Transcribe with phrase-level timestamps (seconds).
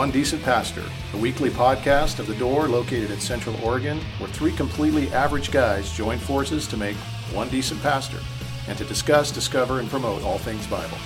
[0.00, 0.82] One Decent Pastor,
[1.12, 5.92] a weekly podcast of The Door located in Central Oregon, where three completely average guys
[5.92, 6.96] join forces to make
[7.34, 8.16] one decent pastor
[8.66, 10.96] and to discuss, discover, and promote all things Bible.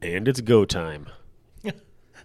[0.00, 1.08] And it's go time.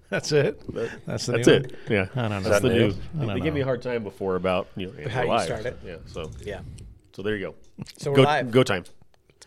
[0.09, 0.61] That's it.
[1.05, 1.75] That's the That's new it.
[1.89, 2.07] Yeah.
[2.15, 2.49] I don't know.
[2.49, 2.79] That's the New?
[2.79, 2.95] news.
[3.15, 5.77] They gave me a hard time before about you know How we're you start it.
[5.85, 5.97] Yeah.
[6.05, 6.61] So Yeah.
[7.13, 7.85] so there you go.
[7.97, 8.51] So we're Go live.
[8.51, 8.85] go time.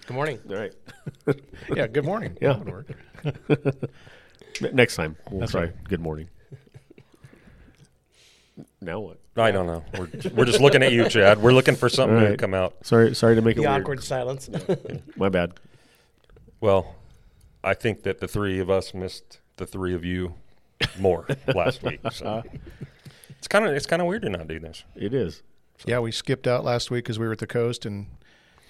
[0.06, 0.38] Good morning.
[0.48, 0.72] All right.
[1.74, 1.86] Yeah.
[1.86, 2.36] Good morning.
[2.42, 2.54] Yeah.
[2.54, 2.72] That would
[3.70, 3.90] work.
[4.74, 5.62] Next time we'll That's try.
[5.62, 5.84] right.
[5.84, 6.28] Good morning.
[8.82, 9.18] Now what?
[9.36, 9.82] I don't know.
[9.98, 11.38] We're, we're just looking at you, Chad.
[11.40, 12.28] We're looking for something right.
[12.30, 12.74] to come out.
[12.84, 13.14] Sorry.
[13.14, 13.82] Sorry to make it The weird.
[13.82, 14.50] awkward silence.
[15.16, 15.54] My bad.
[16.60, 16.96] Well,
[17.64, 20.34] I think that the three of us missed the three of you
[20.98, 22.00] more last week.
[22.12, 22.42] So.
[23.38, 24.84] It's kind of it's kind of weird to not do this.
[24.94, 25.42] It is.
[25.86, 28.06] Yeah, we skipped out last week because we were at the coast and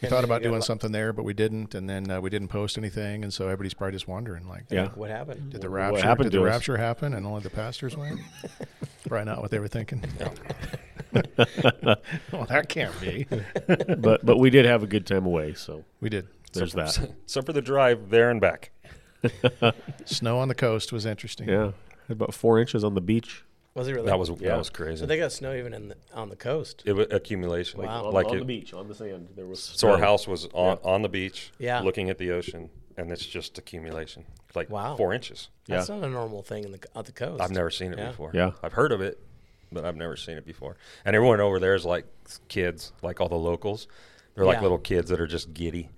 [0.00, 1.74] we And thought about doing lo- something there, but we didn't.
[1.74, 4.90] And then uh, we didn't post anything, and so everybody's probably just wondering, like, Yeah.
[4.94, 5.50] what happened?
[5.50, 6.52] did the What rapture happened did the to us?
[6.54, 8.20] rapture happen and only the pastors went?
[9.08, 10.04] probably not what they were thinking.
[11.12, 13.26] well, that can't be.
[13.98, 15.54] But but we did have a good time away.
[15.54, 16.28] So We did.
[16.52, 17.10] there's that.
[17.26, 18.70] So for the drive there and back.
[20.04, 21.48] Snow on the coast was interesting.
[21.48, 21.72] Yeah.
[22.10, 23.44] Had about four inches on the beach.
[23.74, 24.06] Was it really?
[24.06, 24.48] That was Yeah.
[24.48, 25.06] that was So crazy.
[25.06, 26.82] they got snow even in the, on the coast.
[26.84, 27.80] It was accumulation.
[27.80, 28.06] Wow.
[28.06, 29.28] On, Like on it, the beach, on the sand.
[29.36, 31.78] There was So our house was on, on the beach, Yeah.
[31.82, 34.24] looking at the ocean, and it's just accumulation,
[34.56, 34.96] like Wow.
[34.96, 35.50] four inches.
[35.68, 37.40] That's not a normal thing in the on the coast.
[37.40, 38.08] I've never seen it Yeah.
[38.08, 38.32] before.
[38.34, 38.50] Yeah.
[38.60, 39.20] I've heard of it,
[39.70, 40.76] but I've never seen it before.
[41.04, 42.06] And everyone over there is like
[42.48, 43.86] kids, like all the locals.
[44.34, 44.62] They're like Yeah.
[44.62, 45.90] little kids that are just giddy.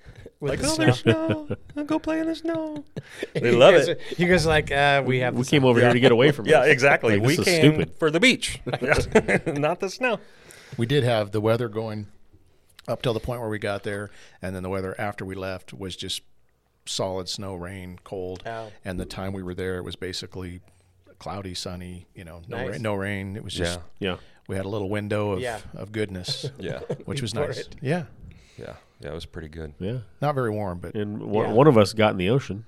[0.43, 0.85] With like, the oh, snow.
[0.85, 1.49] there's snow.
[1.77, 2.85] I'll go play in the snow.
[3.33, 3.99] They love guys it.
[3.99, 5.35] are- you guys like uh, we have.
[5.35, 5.69] We came snow.
[5.71, 7.15] over here to get away from Yeah, exactly.
[7.17, 7.95] Like, we this is came stupid.
[7.99, 10.19] for the beach, not the snow.
[10.77, 12.09] We did have the weather going
[12.89, 14.11] up till the point where we got there,
[14.43, 16.23] and then the weather after we left was just
[16.87, 18.43] solid snow, rain, cold.
[18.45, 18.73] Oh.
[18.85, 20.61] And the time we were there, it was basically
[21.21, 22.09] cloudy, sunny.
[22.17, 22.71] You know, no Nice.
[22.73, 22.83] rain.
[22.83, 23.37] No rain.
[23.37, 24.17] It was just Yeah, Yeah.
[24.49, 25.61] we had a little window of Yeah.
[25.77, 27.59] of goodness, yeah, which was nice.
[27.59, 27.77] it.
[27.81, 28.05] Yeah,
[28.59, 29.11] yeah, yeah.
[29.11, 29.75] It was pretty good.
[29.79, 29.99] Yeah.
[30.21, 31.53] not very warm, but And one, Yeah.
[31.53, 32.65] one of us got in the ocean.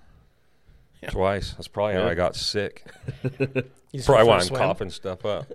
[1.09, 1.53] Twice.
[1.53, 2.11] That's probably how Yeah.
[2.11, 2.85] I got sick.
[3.95, 4.59] You just Probably went why for a I'm swim?
[4.61, 5.47] coughing stuff up.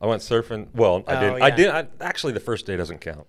[0.00, 0.68] I went surfing.
[0.74, 1.42] Well, I Oh, didn't.
[1.42, 1.56] I yeah.
[1.56, 1.68] did.
[1.70, 3.26] I, actually, the first day doesn't count.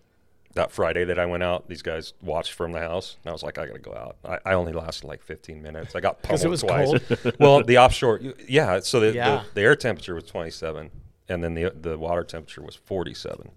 [0.53, 3.41] That Friday that I went out, these guys watched from the house, and I was
[3.41, 4.17] like, I gotta go out.
[4.23, 5.95] I, I only lasted like 15 minutes.
[5.95, 6.91] I got pummeled it was twice.
[7.39, 8.81] well, the offshore, yeah.
[8.81, 9.37] So the, Yeah.
[9.37, 10.91] the the air temperature was 27,
[11.27, 13.49] and then the the water temperature was 47.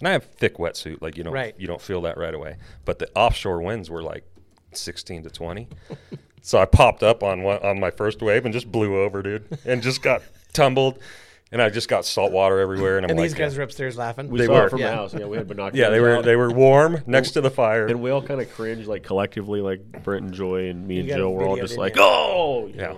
[0.00, 1.54] And I have thick wetsuit, like you don't Right.
[1.58, 2.56] you don't feel that right away.
[2.84, 4.24] But the offshore winds were like
[4.72, 5.68] 16 to 20.
[6.42, 9.58] So I popped up on one, on my first wave and just blew over, dude,
[9.66, 10.22] and just got
[10.54, 10.98] tumbled,
[11.52, 12.96] and I just got salt water everywhere.
[12.96, 14.30] And I'm And like, these guys were upstairs laughing.
[14.30, 14.66] We They saw were.
[14.66, 14.88] it from Yeah.
[14.88, 15.12] the house.
[15.12, 15.78] Yeah, we had binoculars.
[15.78, 16.24] yeah, they were out.
[16.24, 17.84] they were warm next to the fire.
[17.88, 21.00] And we all kind of cringed, like collectively, like Brent and Joy and me You
[21.00, 22.02] and got Joe were all just like, you?
[22.02, 22.94] "Oh, you Yeah.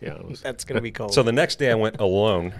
[0.00, 1.12] yeah." It was, That's gonna be cold.
[1.12, 2.54] So the next day I went alone,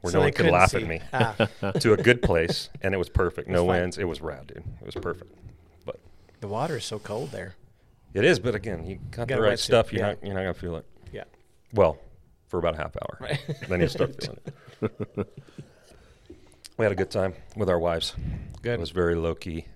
[0.00, 0.78] where So no one could laugh see.
[0.82, 1.34] at me, Ah,
[1.80, 3.48] to a good place, and it was perfect.
[3.48, 3.66] No fine.
[3.80, 3.98] winds.
[3.98, 4.64] It was rad, dude.
[4.80, 5.32] It was perfect.
[5.84, 5.98] But
[6.40, 7.54] the water is so cold there.
[8.14, 8.38] it is.
[8.38, 9.92] But again, you got, the right stuff.
[9.92, 10.08] You're yeah.
[10.08, 10.86] not you're not gonna feel it.
[11.12, 11.24] Yeah.
[11.72, 11.98] Well,
[12.48, 13.18] for about a half hour.
[13.20, 13.40] Right.
[13.68, 14.40] then you start feeling
[14.82, 15.28] it.
[16.76, 18.14] we had a good time with our wives.
[18.62, 18.74] Good.
[18.74, 19.66] It was very low key.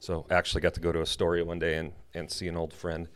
[0.00, 2.72] So I actually got to go to Astoria one day and, and see an old
[2.72, 3.08] friend,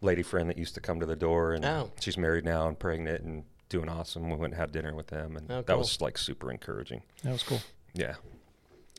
[0.00, 1.90] lady friend that used to come to the door, and Oh.
[2.00, 4.28] she's married now and pregnant and doing awesome.
[4.30, 5.78] We went and had dinner with them, and Oh, that cool.
[5.78, 7.02] was like super encouraging.
[7.22, 7.60] that was cool.
[7.94, 8.14] Yeah.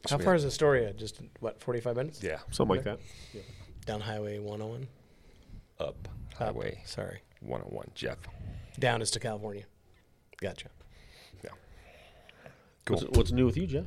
[0.10, 0.94] How far had- is Astoria?
[0.94, 2.24] Just what, 45 minutes?
[2.24, 2.40] Yeah.
[2.52, 3.00] something like that.
[3.86, 4.88] Down Highway 101.
[5.80, 6.08] Up Up.
[6.38, 7.22] Highway Sorry.
[7.42, 8.18] 101, Jeff.
[8.80, 9.64] Down is to California.
[10.42, 10.70] Gotcha.
[11.44, 11.50] Yeah.
[12.88, 13.86] What's, what's new with you, Jeff?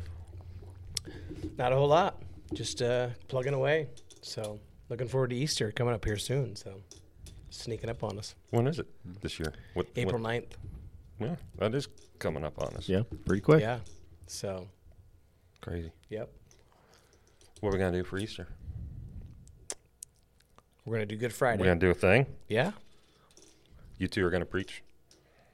[1.59, 2.23] Not a whole lot.
[2.55, 3.89] Just uh, plugging away.
[4.21, 6.57] So looking forward to Easter coming up here soon.
[6.57, 6.81] So
[7.51, 8.35] sneaking up on us.
[8.51, 8.87] When is it
[9.23, 9.53] this year?
[9.75, 10.53] What, April what- 9th.
[11.21, 11.89] Yeah, that is
[12.19, 12.89] coming up on us.
[12.89, 13.61] Yeah, pretty quick.
[13.61, 13.79] Yeah.
[14.27, 14.69] So,
[15.61, 15.93] Crazy.
[16.09, 16.31] yep.
[17.61, 18.49] What are we going to do for Easter?
[20.85, 21.61] We're going to do Good Friday.
[21.61, 22.27] We're going to do a thing?
[22.49, 22.73] yeah.
[23.99, 24.83] You two are going to preach?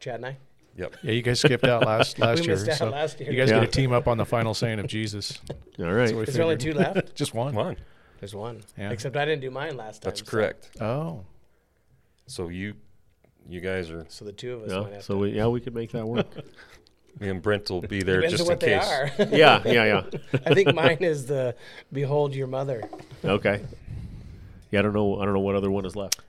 [0.00, 0.36] Chad and I.
[0.76, 0.96] Yep.
[1.02, 2.54] Yeah, you guys skipped out last last We year.
[2.54, 3.30] missed out so last year.
[3.30, 3.60] You guys Yeah.
[3.60, 5.38] get to team up on the final saying of Jesus.
[5.78, 6.08] All right.
[6.08, 7.14] So we Is there only two left?
[7.14, 7.52] Just one.
[7.52, 7.76] Come on.
[8.20, 8.62] There's one.
[8.78, 8.90] Yeah.
[8.90, 10.10] Except I didn't do mine last time.
[10.10, 10.70] That's so- correct.
[10.80, 11.26] Oh,
[12.26, 12.74] So you
[13.48, 15.20] you guys are So, the two of us Yeah, might have so to.
[15.20, 16.26] we, yeah, we could make that work.
[17.20, 19.30] me and Brent will be there Depends just on in what they case.
[19.30, 19.36] are.
[19.36, 20.40] yeah, yeah, yeah.
[20.46, 21.54] I think mine is the
[21.92, 22.82] Behold Your Mother.
[23.24, 23.64] Okay.
[24.70, 25.18] Yeah, I don't know.
[25.20, 26.20] I don't know what other one is left.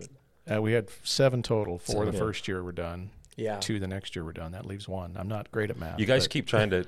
[0.52, 1.78] uh, we had seven total.
[1.78, 2.28] Four the Seven.
[2.28, 3.10] first year were done.
[3.36, 3.58] Yeah.
[3.60, 4.54] Two the next year were done.
[4.54, 5.16] That leaves one.
[5.18, 6.00] I'm not great at math.
[6.00, 6.86] You guys but keep trying to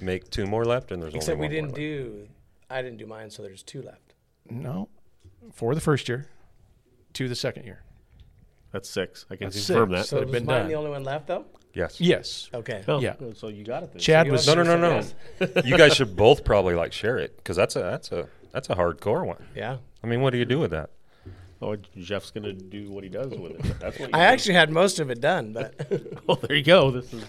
[0.00, 2.26] make two more left, and there's Except we only one more didn't left.
[2.28, 2.28] do.
[2.70, 4.14] I didn't do mine, so there's two left.
[4.48, 4.88] No,
[5.52, 6.26] for the first year,
[7.12, 7.82] two the second year.
[8.72, 9.26] That's six.
[9.30, 10.00] I can That's confirm six.
[10.02, 10.06] that.
[10.08, 10.68] So Could have was been mine done.
[10.68, 11.44] the only one left, though?
[11.74, 12.00] Yes.
[12.00, 12.50] Yes.
[12.52, 12.82] Okay.
[12.88, 13.14] Oh, Yeah.
[13.34, 13.92] So you got it.
[13.92, 14.00] Then.
[14.00, 14.94] Chad You was No, no, no, no.
[14.96, 15.14] Yes.
[15.64, 18.74] you guys should both probably like share it because that's a that's a that's a
[18.74, 19.42] hardcore one.
[19.54, 19.78] Yeah.
[20.02, 20.90] I mean, what do you do with that?
[21.62, 23.62] Oh, Jeff's gonna do what he does with it.
[23.80, 24.32] That's what you I do.
[24.32, 25.74] actually had most of it done, but
[26.28, 26.90] Oh, there you go.
[26.90, 27.24] This is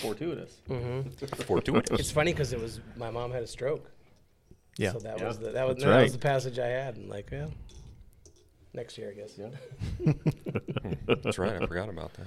[0.00, 0.56] fortuitous.
[0.70, 1.10] Mm-hmm.
[1.42, 1.98] Fortuitous.
[2.00, 3.90] it's funny because it was my mom had a stroke.
[4.78, 4.92] Yeah.
[4.92, 6.02] So that Yeah, was the that was, that's that right.
[6.04, 7.46] was the passage I had, and like, yeah,
[8.74, 9.38] next year I guess.
[9.38, 10.12] Yeah.
[11.22, 11.60] That's right.
[11.62, 12.26] I forgot about that.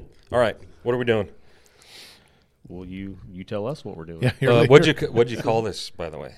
[0.00, 0.04] Hmm.
[0.32, 0.56] All right.
[0.82, 1.28] What are we doing?
[2.68, 4.32] Well, you you tell us what we're doing.
[4.40, 4.50] Yeah.
[4.50, 6.34] Uh, what'd you what'd you call this, by the way?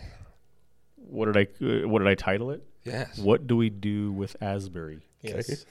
[0.97, 2.65] What did I uh, what did I title it?
[2.85, 3.19] Yes.
[3.19, 5.03] What do we do with Asbury?
[5.21, 5.67] Yes.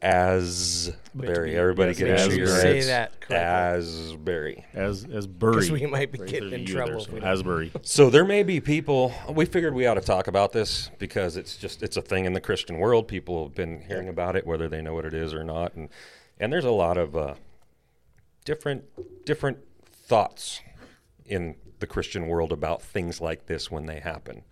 [0.00, 1.56] Asbury.
[1.56, 2.86] Everybody Yes, get yes, into you your say heads.
[2.86, 3.36] that correctly.
[3.36, 4.64] Asbury.
[4.72, 5.54] As as Bury.
[5.54, 7.28] 'Cause we might be Right, getting in trouble so if we don't.
[7.28, 7.72] Asbury.
[7.82, 9.12] So there may be people.
[9.28, 12.32] We figured we ought to talk about this because it's just it's a thing in
[12.32, 13.08] the Christian world.
[13.08, 15.88] People have been hearing about it, whether they know what it is or not, and
[16.38, 17.34] and there's a lot of uh,
[18.44, 18.84] different
[19.24, 19.58] different
[19.92, 20.60] thoughts
[21.26, 24.42] in the Christian world about things like this when they happen.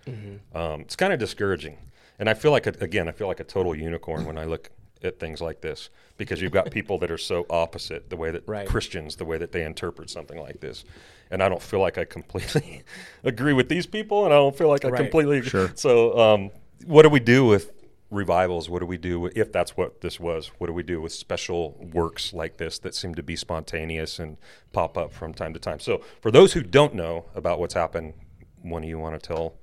[0.54, 1.78] Um, it's kind of discouraging,
[2.19, 4.70] and I feel like a, again I feel like a total unicorn when I look
[5.02, 8.43] at things like this because you've got people that are so opposite the way that
[8.48, 8.66] Right.
[8.66, 10.84] Christians the way that they interpret something like this,
[11.31, 12.82] and I don't feel like I completely
[13.25, 15.02] agree with these people, and I don't feel like I Right.
[15.02, 15.70] completely Sure.
[15.75, 16.50] So, um,
[16.84, 17.72] what do we do with
[18.10, 18.70] revivals?
[18.70, 20.52] What do we do with, if that's what this was?
[20.58, 24.37] What do we do with special works like this that seem to be spontaneous and
[24.72, 25.81] pop up from time to time?
[25.81, 28.14] So, for those who don't know about what's happened,
[28.62, 29.54] one of you want to tell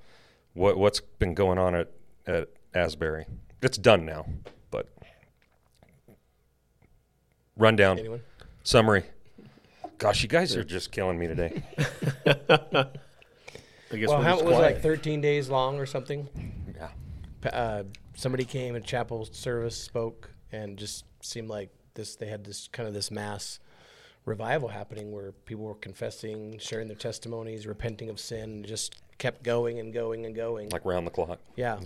[0.53, 1.91] what what's been going on at
[2.27, 3.25] at Asbury?
[3.61, 4.25] It's done now,
[4.71, 4.89] but
[7.57, 8.21] rundown Anyone?
[8.63, 9.03] summary.
[9.97, 11.63] Gosh, you guys are just killing me today.
[12.49, 14.73] I guess Well, we're how, just it was quiet.
[14.75, 16.27] like 13 days long or something.
[16.75, 16.89] yeah.
[17.41, 17.83] Pa- Uh,
[18.15, 22.15] somebody came and chapel service spoke and just seemed like this.
[22.15, 23.59] They had this kind of this mass
[24.25, 29.43] revival happening where people were confessing, sharing their testimonies, repenting of sin, and just kept
[29.43, 30.69] going and going and going.
[30.69, 31.39] Like round the clock.
[31.55, 31.79] Yeah.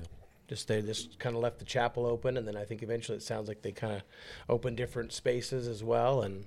[0.47, 3.21] Just they just kind of left the chapel open, and then I think eventually it
[3.23, 4.01] sounds like they kind of
[4.47, 6.45] opened different spaces as well, and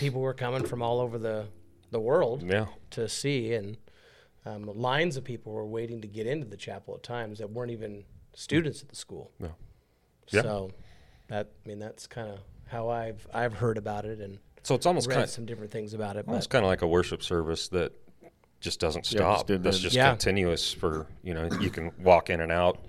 [0.00, 1.46] people were coming from all over the
[1.92, 2.66] the world Yeah.
[2.90, 3.76] to see, and
[4.44, 7.70] um, lines of people were waiting to get into the chapel at times that weren't
[7.70, 8.04] even
[8.34, 9.30] students at the school.
[9.40, 9.48] Yeah.
[10.30, 10.42] Yeah.
[10.42, 10.70] So
[11.28, 14.86] that I mean that's kind of how I've I've heard about it and So it's
[14.86, 16.26] almost read kind some different things about it.
[16.26, 17.92] Well, it's kind of like a worship service that
[18.60, 19.46] just doesn't Yeah, just stop.
[19.46, 19.82] didn't That's end.
[19.84, 20.10] just Yeah.
[20.10, 22.84] continuous for you know you can walk in and out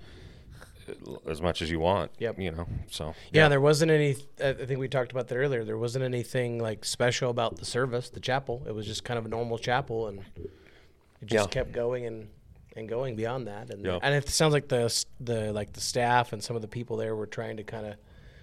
[1.28, 2.10] as much as you want.
[2.18, 2.38] Yep.
[2.38, 2.66] You know.
[2.90, 4.16] So yeah, there wasn't any.
[4.42, 5.64] I I think we talked about that earlier.
[5.64, 8.64] There wasn't anything like special about the service, the chapel.
[8.66, 11.50] It was just kind of a normal chapel, and it just Yeah.
[11.50, 12.28] kept going and
[12.76, 13.70] and going beyond that.
[13.70, 13.98] And Yeah.
[14.02, 17.16] and it sounds like the the like the staff and some of the people there
[17.16, 17.94] were trying to kind of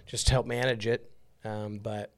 [0.05, 1.09] just help manage it.
[1.43, 2.11] Um, but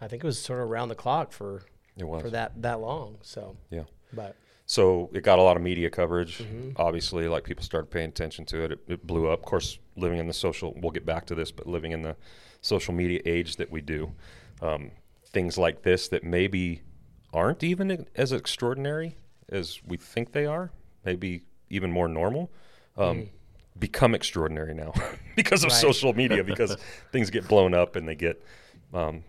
[0.00, 1.62] I think it was sort of around the clock for
[1.98, 3.18] for that that long.
[3.22, 3.84] So, Yeah.
[4.12, 4.36] but
[4.72, 6.38] So it got a lot of media coverage.
[6.38, 6.70] Mm-hmm.
[6.76, 8.72] Obviously, like people started paying attention to it.
[8.72, 8.78] it.
[8.88, 9.40] It blew up.
[9.40, 12.16] Of course, living in the social, we'll get back to this, but living in the
[12.62, 14.12] social media age that we do,
[14.62, 14.90] um,
[15.26, 16.80] things like this that maybe
[17.34, 19.18] aren't even as extraordinary
[19.50, 20.70] as we think they are,
[21.04, 22.50] maybe even more normal,
[22.96, 23.28] um,
[23.78, 24.94] become extraordinary now
[25.36, 25.70] because of.
[25.70, 25.80] Right.
[25.82, 26.78] social media, because
[27.12, 28.42] things get blown up and they get,
[28.94, 29.22] um,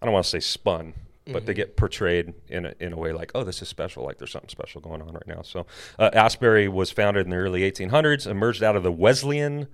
[0.00, 0.94] I don't want to say spun,
[1.28, 1.46] but Mm-hmm.
[1.46, 4.30] they get portrayed in a, in a way like, oh, this is special, like there's
[4.32, 5.42] something special going on right now.
[5.42, 5.66] So,
[5.98, 9.68] uh, Asbury was founded in the early 1800s, emerged out of the Wesleyan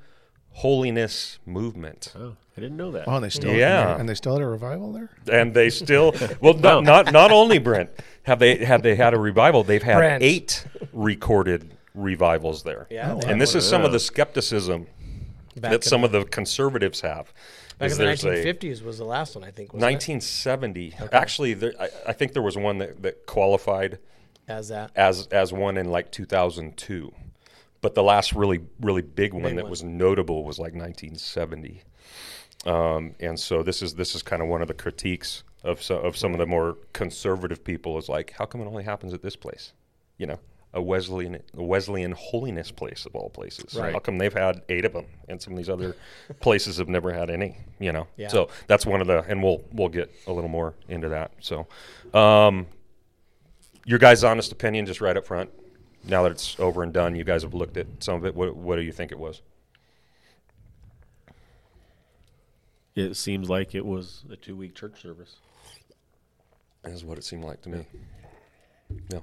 [0.51, 2.13] holiness movement.
[2.17, 3.09] Oh, I didn't know that.
[3.09, 3.99] Oh, and they still Yeah.
[3.99, 5.11] and they still had a revival there.
[5.31, 7.91] And they still, well, not, not not only Brent
[8.25, 10.23] have they have they had a revival, they've had Brent.
[10.23, 12.87] eight recorded revivals there.
[12.91, 13.21] yeah, Oh, wow.
[13.27, 14.87] And this is some of the skepticism
[15.57, 17.33] back that some of the conservatives have.
[17.85, 19.73] Back in the there's a- 1950s was the last one I think.
[19.73, 20.95] Wasn't 1970.
[21.13, 23.99] Actually, there, I, I think there was one that, that qualified
[24.49, 24.91] as that.
[24.95, 27.13] as as one in like 2002,
[27.81, 29.71] but the last really really big one Big that one.
[29.71, 31.83] was notable was like 1970.
[32.67, 35.99] Um, and so this is this is kind of one of the critiques of so,
[35.99, 39.23] of some of the more conservative people is like, how come it only happens at
[39.23, 39.73] this place?
[40.19, 40.39] You know,
[40.75, 43.75] a Wesleyan a Wesleyan holiness place of all places.
[43.75, 43.93] Right.
[43.93, 45.97] How come they've had eight of them, and some of these other
[46.41, 47.57] places have never had any?
[47.79, 48.29] You know, Yeah.
[48.29, 51.31] so that's one of the, and we'll we'll get a little more into that.
[51.41, 51.67] So,
[52.13, 52.67] um,
[53.87, 55.51] your guys' honest opinion, just right up front.
[56.07, 58.35] Now that it's over and done, you guys have looked at some of it.
[58.35, 59.41] What, what do you think it was?
[62.95, 65.37] It seems like it was a two week church service.
[66.83, 67.87] That's what it seemed like to me.
[69.11, 69.21] Yeah.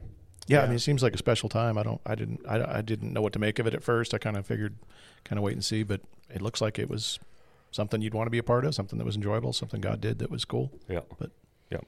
[0.51, 1.77] Yeah, I mean, it seems like a special time.
[1.77, 4.13] I don't, I didn't, I, I didn't know what to make of it at first.
[4.13, 4.75] I kind of figured,
[5.23, 7.19] kind of wait and see, but it looks like it was
[7.71, 10.19] something you'd want to be a part of, something that was enjoyable, something God did
[10.19, 10.71] that was cool.
[10.89, 11.01] Yeah.
[11.17, 11.31] But
[11.69, 11.79] Yeah.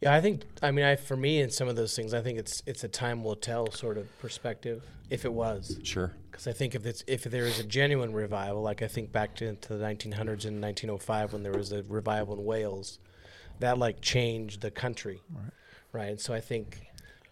[0.00, 0.42] Yeah, I think.
[0.62, 2.88] I mean, I for me in some of those things, I think it's it's a
[2.88, 4.82] time will tell sort of perspective.
[5.10, 6.12] If it was, Sure.
[6.30, 9.36] because I think if it's if there is a genuine revival, like I think back
[9.36, 12.98] to, to the 1900s and 1905 when there was a revival in Wales,
[13.60, 15.52] that like changed the country, right?
[15.92, 16.08] Right.
[16.10, 16.80] And So I think,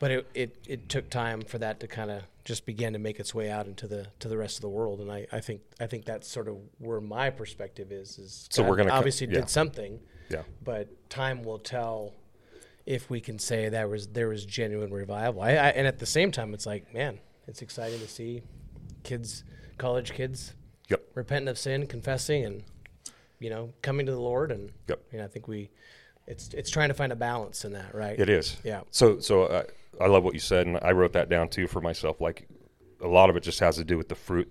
[0.01, 3.21] but it it, it took time for that to kind of just begin to make
[3.21, 5.61] its way out into the to the rest of the world, and I, I think
[5.79, 8.19] I think that's sort of where my perspective is.
[8.19, 9.35] Is So we're gonna co- obviously yeah.
[9.35, 10.43] did something Yeah.
[10.65, 12.15] but time will tell
[12.87, 15.43] if we can say that was there was genuine revival.
[15.43, 18.43] I, I and at the same time, it's like, man, it's exciting to see
[19.05, 19.45] kids,
[19.79, 20.55] college kids,
[20.89, 21.03] Yep.
[21.15, 22.63] repenting of sin, confessing, and
[23.39, 24.51] you know, coming to the Lord.
[24.51, 25.01] And Yep.
[25.13, 25.71] you know, I think we,
[26.27, 28.19] it's it's trying to find a balance in that, right?
[28.19, 28.57] It is.
[28.65, 28.81] Yeah.
[28.91, 29.65] So, so uh,
[30.01, 32.21] I love what you said, and I wrote that down too for myself.
[32.21, 32.49] Like,
[33.03, 34.51] a lot of it just has to do with the fruit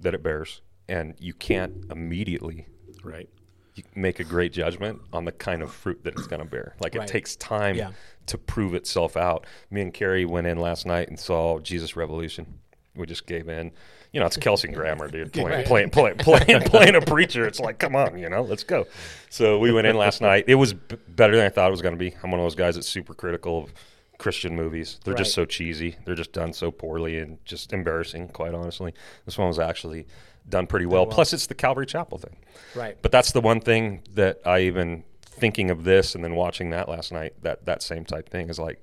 [0.00, 2.66] that it bears, and you can't immediately
[3.04, 3.28] Right.
[3.74, 6.74] you make a great judgment on the kind of fruit that it's going to bear.
[6.80, 7.08] Like, Right.
[7.08, 7.90] it takes time Yeah.
[8.26, 9.46] to prove itself out.
[9.70, 12.58] Me and Carrie went in last night and saw Jesus Revolution.
[12.96, 13.70] We just gave in.
[14.12, 15.66] You know, it's Kelsey Grammer, dude, playing, Right.
[15.66, 17.46] playing, playing, playing, playing a preacher.
[17.46, 18.86] It's like, come on, you know, let's go.
[19.28, 20.44] So we went in last night.
[20.48, 22.14] It was b- better than I thought it was going to be.
[22.22, 23.72] I'm one of those guys that's super critical of
[24.20, 25.00] Christian movies.
[25.04, 25.96] They're just so cheesy.
[26.04, 28.94] They're just done so poorly and just embarrassing, quite honestly.
[29.24, 30.06] This one was actually
[30.48, 31.06] done pretty well.
[31.06, 31.12] well.
[31.14, 32.36] Plus, it's the Calvary Chapel thing.
[32.74, 32.96] Right.
[33.02, 36.88] But that's the one thing that I even thinking of this and then watching that
[36.88, 38.80] last night, that that same type thing is like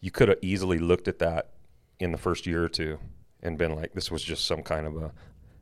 [0.00, 1.50] you could have easily looked at that
[2.00, 2.98] in the first year or two
[3.42, 5.12] and been like, this was just some kind of a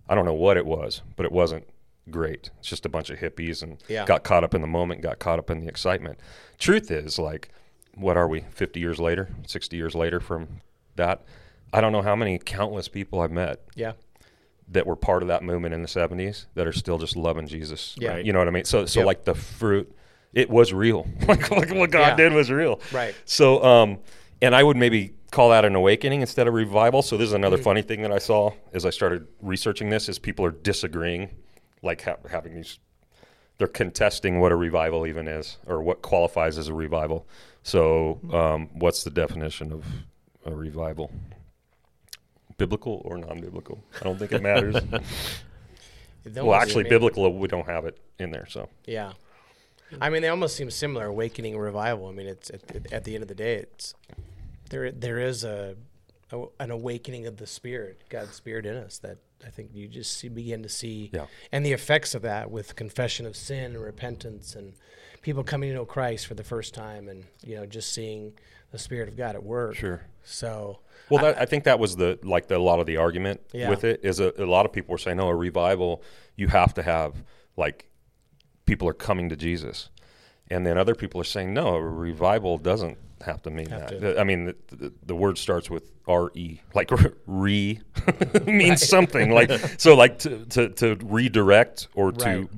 [0.09, 1.67] I don't know what it was, but it wasn't
[2.11, 2.51] great.
[2.61, 4.05] It's just a bunch of hippies and Yeah.
[4.07, 6.21] got caught up in the moment, got caught up in the excitement.
[6.59, 7.49] Truth is like
[7.97, 10.61] what are we, fifty years later, sixty years later from
[10.97, 11.25] that?
[11.73, 13.93] I don't know how many countless people I've met Yeah.
[14.69, 17.97] that were part of that movement in the 70s that are still just loving Jesus.
[17.99, 18.11] Yeah.
[18.11, 18.25] Right.
[18.25, 18.65] You know what I mean?
[18.65, 19.07] So so Yep.
[19.07, 19.93] like the fruit
[20.33, 21.07] it was real.
[21.29, 22.17] like, like what God Yeah.
[22.17, 22.81] did was real.
[22.93, 23.15] Right.
[23.25, 23.99] So um
[24.41, 27.03] and I would maybe call that an awakening instead of revival.
[27.03, 27.37] So this is Mm.
[27.37, 31.31] another funny thing that I saw as I started researching this is people are disagreeing
[31.83, 32.79] like ha- having these
[33.59, 37.27] they're contesting what a revival even is or what qualifies as a revival.
[37.67, 39.85] So um, what's the definition of
[40.45, 41.11] a revival?
[42.59, 43.83] Biblical or non-biblical?
[44.01, 44.77] I don't think it matters.
[46.35, 48.47] Well, actually, mean, biblical, we don't have it in there.
[48.47, 49.13] So, Yeah.
[50.01, 52.09] I mean, they almost seem similar, awakening revival.
[52.09, 53.95] I mean, it's at, at the end of the day, it's
[54.69, 54.91] there.
[54.91, 55.77] There is a,
[56.33, 60.19] a an awakening of the spirit, God's spirit in us that I think you just
[60.19, 61.27] see, begin to see, Yeah.
[61.53, 64.73] and the effects of that with confession of sin and repentance and
[65.27, 68.33] people coming to know Christ for the first time, and you know, just seeing
[68.71, 69.75] the spirit of God at work.
[69.75, 70.01] Sure.
[70.23, 70.79] So,
[71.11, 73.69] well, that, I, think that was the like the, a lot of the argument Yeah.
[73.69, 76.03] with it is a, a lot of people were saying, "No, a revival,
[76.37, 77.25] you have to have
[77.57, 77.91] like
[78.67, 79.91] people are coming to Jesus,"
[80.49, 84.01] and then other people are saying, "No, a revival doesn't have to mean Have that."
[84.01, 84.21] to.
[84.21, 86.89] I mean, the, the, the word starts with R E, like
[87.27, 87.81] re
[88.47, 92.49] means something like so, like to, to to redirect or to Right.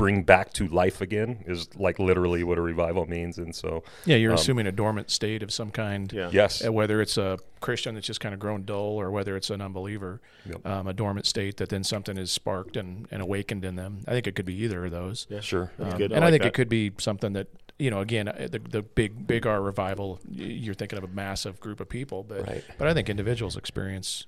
[0.00, 4.16] Bring back to life again is like literally what a revival means, and so yeah,
[4.16, 6.12] you're assuming a dormant state of some kind.
[6.12, 6.30] Yeah.
[6.32, 9.50] yes, Uh, whether it's a Christian that's just kind of grown dull or whether it's
[9.50, 10.66] an unbeliever, Yep.
[10.66, 14.00] um, a dormant state that then something is sparked and, and awakened in them.
[14.08, 15.26] I think it could be either of those.
[15.28, 15.40] Yeah.
[15.40, 16.12] sure, Um, good.
[16.12, 16.48] and I, like think that.
[16.48, 20.20] it could be something that you know, again, uh, the the big big R revival.
[20.30, 22.64] You're thinking of a massive group of people, but Right.
[22.78, 24.26] but I think individuals experience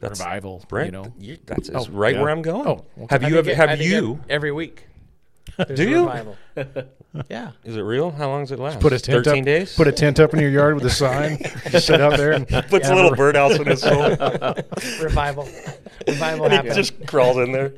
[0.00, 0.64] That's- revival.
[0.68, 2.20] Brent, you know, you- that's Oh, right yeah.
[2.22, 2.66] where I'm going.
[2.68, 3.06] Oh, okay.
[3.10, 3.56] have I you think ever?
[3.70, 4.20] Have I you?
[4.28, 4.86] every week?
[5.56, 6.00] There's Do a you?
[6.06, 6.36] Revival.
[7.30, 7.52] yeah.
[7.64, 8.10] Is it real?
[8.10, 8.80] How long does it last?
[8.80, 9.74] put a tent Thirteen up, days.
[9.74, 11.38] Put a tent up in your yard with a sign.
[11.70, 14.10] just sit out there and puts yeah, a little re- birdhouse in his soul.
[15.00, 15.48] Revival.
[16.06, 16.74] Revival happens.
[16.74, 17.72] just crawls in there.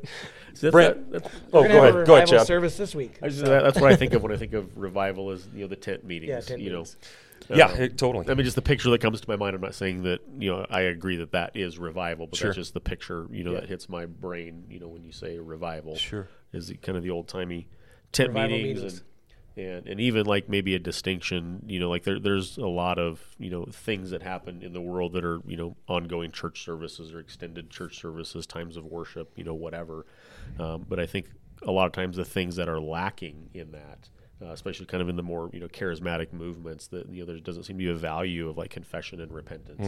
[0.53, 1.89] So that's- Brent- that's- Oh, We're go have ahead.
[1.89, 2.47] a Go ahead, revival Chad.
[2.47, 3.17] service this week.
[3.21, 5.61] I just, that- that's what I think of when I think of revival is you
[5.61, 6.29] know the tent meetings.
[6.29, 6.95] Yeah, tent you meetings.
[7.01, 7.07] know,
[7.49, 8.27] Yeah, it- totally.
[8.29, 9.55] I mean, just the picture that comes to my mind.
[9.55, 12.49] I'm not saying that you know I agree that that is revival, but Sure.
[12.49, 13.61] that's just the picture you know Yeah.
[13.61, 14.65] that hits my brain.
[14.69, 16.27] You know, when you say revival, Sure.
[16.53, 17.67] is the, kind of the old timey
[18.11, 18.99] tent Revival meetings, meetings.
[18.99, 19.05] and
[19.67, 21.63] and and even like maybe a distinction.
[21.67, 24.81] You know, like there there's a lot of you know things that happen in the
[24.81, 29.31] world that are you know ongoing church services or extended church services, times of worship,
[29.35, 30.05] you know, whatever.
[30.59, 31.27] Um, but I think
[31.63, 34.07] a lot of times the things that are lacking in that
[34.41, 37.39] uh, especially kind of in the more you know charismatic movements that you know there
[37.39, 39.81] doesn't seem to be a value of like confession and repentance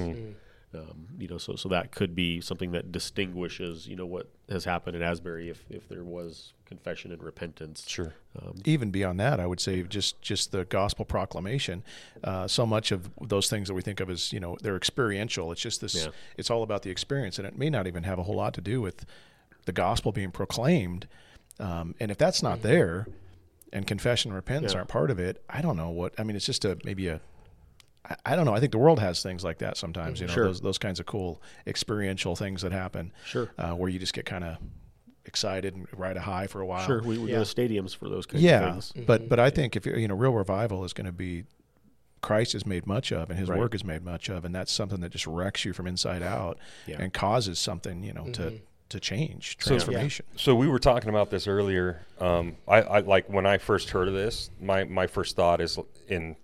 [0.73, 4.63] Um, you know, so so that could be something that distinguishes you know what has
[4.63, 7.83] happened in Asbury if if there was confession and repentance.
[7.85, 8.13] Sure.
[8.41, 11.83] Um, even beyond that, I would say just just the gospel proclamation.
[12.23, 15.51] Uh, so much of those things that we think of as you know they're experiential.
[15.51, 15.93] It's just this.
[15.93, 16.11] Yeah.
[16.37, 18.61] It's all about the experience, and it may not even have a whole lot to
[18.61, 19.05] do with
[19.65, 21.05] the gospel being proclaimed.
[21.59, 23.07] Um, and if that's not there,
[23.73, 24.79] and confession and repentance Yeah.
[24.79, 26.13] aren't part of it, I don't know what.
[26.19, 27.21] I mean, it's just a maybe a.
[28.05, 28.53] I- I don't know.
[28.55, 30.19] I think the world has things like that sometimes.
[30.19, 30.45] You know, Sure.
[30.45, 33.11] those those kinds of cool experiential things that happen.
[33.25, 33.49] Sure.
[33.57, 34.57] Uh, where you just get kind of
[35.25, 36.85] excited and ride a high for a while.
[36.85, 37.37] Sure, we, we Yeah.
[37.37, 38.91] go to stadiums for those kinds Yeah, of things.
[38.95, 41.43] Yeah, but but I think if you you know real revival is going to be
[42.21, 43.57] Christ is made much of and His Right.
[43.59, 46.57] work is made much of, and that's something that just wrecks you from inside out
[46.87, 46.97] Yeah.
[46.99, 48.59] and causes something you know to
[48.91, 50.25] to change So- transformation.
[50.35, 52.05] So we were talking about this earlier.
[52.19, 54.49] Um, I, I like when I first heard of this.
[54.59, 56.35] My my first thought is in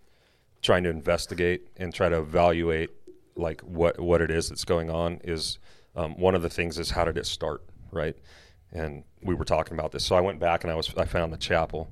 [0.62, 2.90] trying to investigate and try to evaluate
[3.36, 5.20] like what what it is that's going on.
[5.24, 5.60] Is
[5.96, 7.62] um, one of the things is how did it start,
[7.92, 8.16] right?
[8.72, 10.04] And we were talking about this.
[10.04, 11.92] So I went back and I was I found the chapel.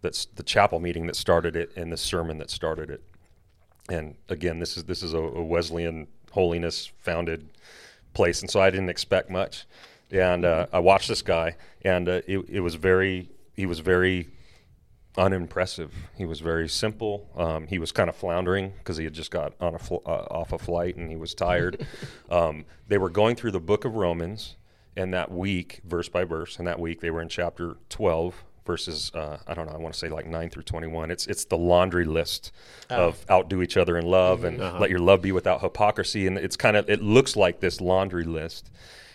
[0.00, 3.02] That's the chapel meeting that started it and the sermon that started it.
[3.88, 7.48] And again, this is this is a, a Wesleyan holiness founded
[8.14, 9.66] place, and so I didn't expect much.
[10.10, 14.28] And uh, I watched this guy, and uh, it, it was very he was very
[15.16, 15.92] unimpressive.
[16.16, 17.28] He was very simple.
[17.36, 20.26] Um, he was kind of floundering because he had just got on a fl- uh,
[20.30, 21.84] off a flight and he was tired.
[22.30, 24.56] um, they were going through the book of Romans,
[24.96, 28.44] and that week, verse by verse, and that week they were in chapter twelve.
[28.68, 31.10] Verses, uh, I don't know, I want to say like nine through twenty-one.
[31.10, 32.52] It's it's the laundry list
[32.90, 36.26] of outdo each other in love and let your love be without hypocrisy.
[36.26, 38.70] And it's kind of it looks like this laundry list,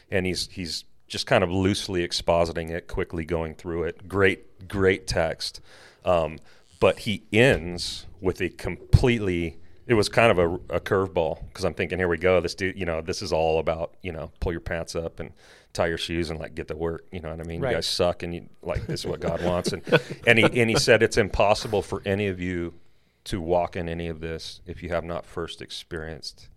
[0.10, 4.10] and he's he's just kind of loosely expositing it, quickly going through it.
[4.10, 5.62] Great, great text.
[6.04, 6.40] Um,
[6.80, 9.60] but he ends with a completely.
[9.86, 12.40] It was kind of a, a curveball because I'm thinking, here we go.
[12.40, 15.32] This dude, you know, this is all about you know, pull your pants up and
[15.74, 17.06] tie your shoes and like get to work.
[17.12, 17.62] You know what I mean?
[17.62, 17.72] Right.
[17.72, 19.74] You guys suck, and you like this is what God wants.
[19.74, 19.84] And
[20.28, 22.74] and he and he said it's impossible for any of you
[23.26, 26.50] to walk in any of this if you have not first experienced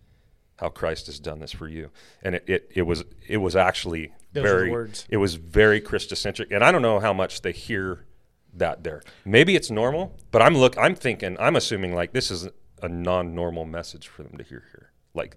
[0.57, 1.91] how Christ has done this for you.
[2.21, 5.05] And it, it, it was it was actually Those very words.
[5.09, 6.53] it was very Christocentric.
[6.53, 8.05] And I don't know how much they hear
[8.53, 9.03] that there.
[9.23, 12.47] Maybe it's normal, but I'm look I'm thinking I'm assuming like this is
[12.81, 14.91] a non-normal message for them to hear here.
[15.13, 15.35] Like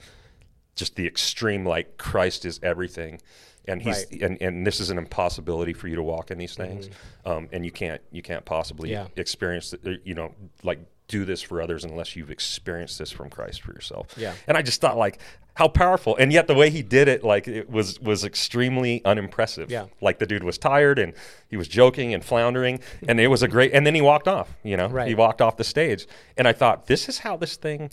[0.74, 3.20] just the extreme like Christ is everything.
[3.66, 4.22] And he's Right.
[4.22, 6.88] and, and this is an impossibility for you to walk in these things,
[7.26, 9.08] um, and you can't you can't possibly Yeah.
[9.16, 10.78] experience it, you know like
[11.10, 14.06] do this for others unless you've experienced this from Christ for yourself.
[14.16, 14.32] Yeah.
[14.46, 15.18] And I just thought like
[15.54, 19.70] how powerful, and yet the way he did it, like it was was extremely unimpressive.
[19.70, 19.86] Yeah.
[20.00, 21.12] Like the dude was tired and
[21.48, 23.72] he was joking and floundering, and it was a great.
[23.74, 24.48] And then he walked off.
[24.62, 25.08] You know, Right.
[25.08, 27.90] he walked off the stage, and I thought this is how this thing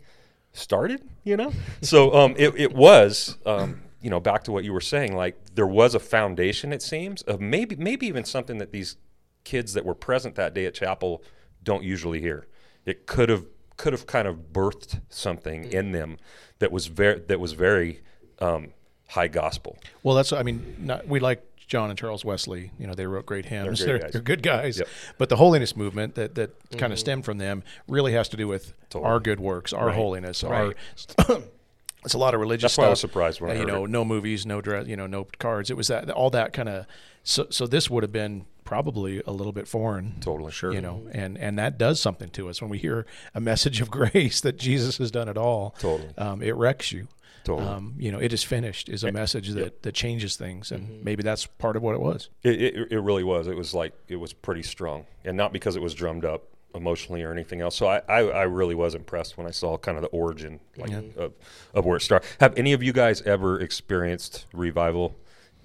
[0.53, 1.01] started.
[1.23, 1.51] You know,
[1.81, 3.37] so um, it it was.
[3.45, 6.83] Um, you know, back to what you were saying, like there was a foundation, it
[6.83, 8.95] seems, of maybe maybe even something that these
[9.43, 11.23] kids that were present that day at chapel
[11.63, 12.45] don't usually hear.
[12.87, 13.45] It could have
[13.77, 16.17] could have kind of birthed something in them
[16.59, 18.01] that was very that was very
[18.39, 18.73] um,
[19.09, 19.77] high gospel.
[20.03, 22.71] Well, that's I mean, not, we like John and Charles Wesley.
[22.79, 23.83] You know, they wrote great hymns.
[23.83, 24.79] great They're, they're good guys.
[24.79, 24.87] Yep.
[25.17, 28.47] But the holiness movement that that kind of stemmed from them really has to do
[28.47, 29.11] with Totally.
[29.11, 30.73] our good works, our holiness, our.
[31.99, 32.05] Right.
[32.05, 32.83] it's a lot of religious That's stuff.
[32.83, 33.89] why I was surprised when I Uh, you heard know, it.
[33.89, 35.69] no movies, no dress, you know, no cards.
[35.69, 36.85] It was that all that kind of.
[37.23, 40.15] So so this would have been probably a little bit foreign.
[40.21, 40.51] Totally.
[40.51, 40.73] Sure.
[40.73, 43.05] You know, and and that does something to us when we hear
[43.35, 45.75] a message of grace that Jesus has done it all.
[45.79, 46.09] Totally.
[46.17, 47.07] Um, it wrecks you.
[47.43, 47.67] Totally.
[47.69, 51.23] Um, you know, it is finished is a message that, that changes things, and maybe
[51.23, 52.29] that's part of what it was.
[52.43, 53.47] It, it, it really was.
[53.47, 56.43] It was like it was pretty strong, and not because it was drummed up
[56.75, 57.75] emotionally or anything else.
[57.75, 60.91] So I, I, I really was impressed when I saw kind of the origin like
[61.17, 61.33] of,
[61.73, 62.27] of where it started.
[62.39, 65.15] Have any of you guys ever experienced revival,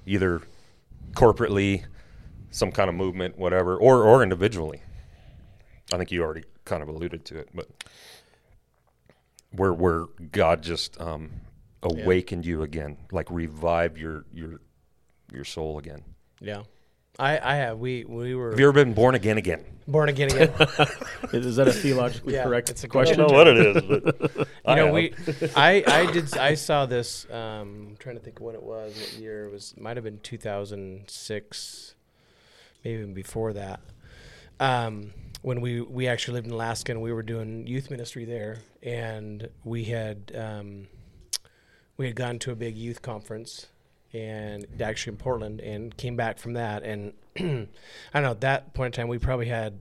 [0.07, 0.43] either
[1.13, 1.85] corporately,
[2.51, 4.83] some kind of movement, whatever, or or individually?
[5.93, 7.69] I think you already kind of alluded to it, but
[9.51, 11.31] where where God just um,
[11.83, 14.61] awakened you again, like revive your your
[15.33, 16.03] your soul again.
[16.41, 16.63] Yeah,
[17.19, 17.79] I, I have.
[17.79, 19.65] We we were Have you ever been born again again?
[19.87, 20.51] born again again.
[21.33, 23.21] Is that a theologically Yeah, correct it's a question?
[23.21, 24.95] I don't know what it is, but you I know, have.
[24.95, 25.13] we
[25.57, 27.27] I I did I saw this.
[27.31, 28.97] Um, I'm trying to think when it was.
[28.97, 29.75] What year it was?
[29.77, 31.95] Might have been 2006,
[32.85, 33.81] maybe even before that.
[34.59, 38.59] Um, when we we actually lived in Alaska and we were doing youth ministry there,
[38.83, 40.87] and we had um,
[41.99, 43.67] we had gone to a big youth conference
[44.13, 47.41] and actually in Portland and came back from that and I
[48.15, 49.81] don't know at that point in time we probably had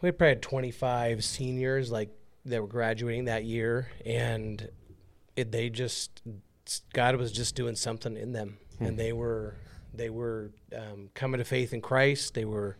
[0.00, 2.10] we probably had 25 seniors like
[2.44, 4.68] that were graduating that year and
[5.36, 6.22] it, they just
[6.92, 9.56] God was just doing something in them, and they were
[9.94, 12.34] they were um, coming to faith in Christ.
[12.34, 12.76] They were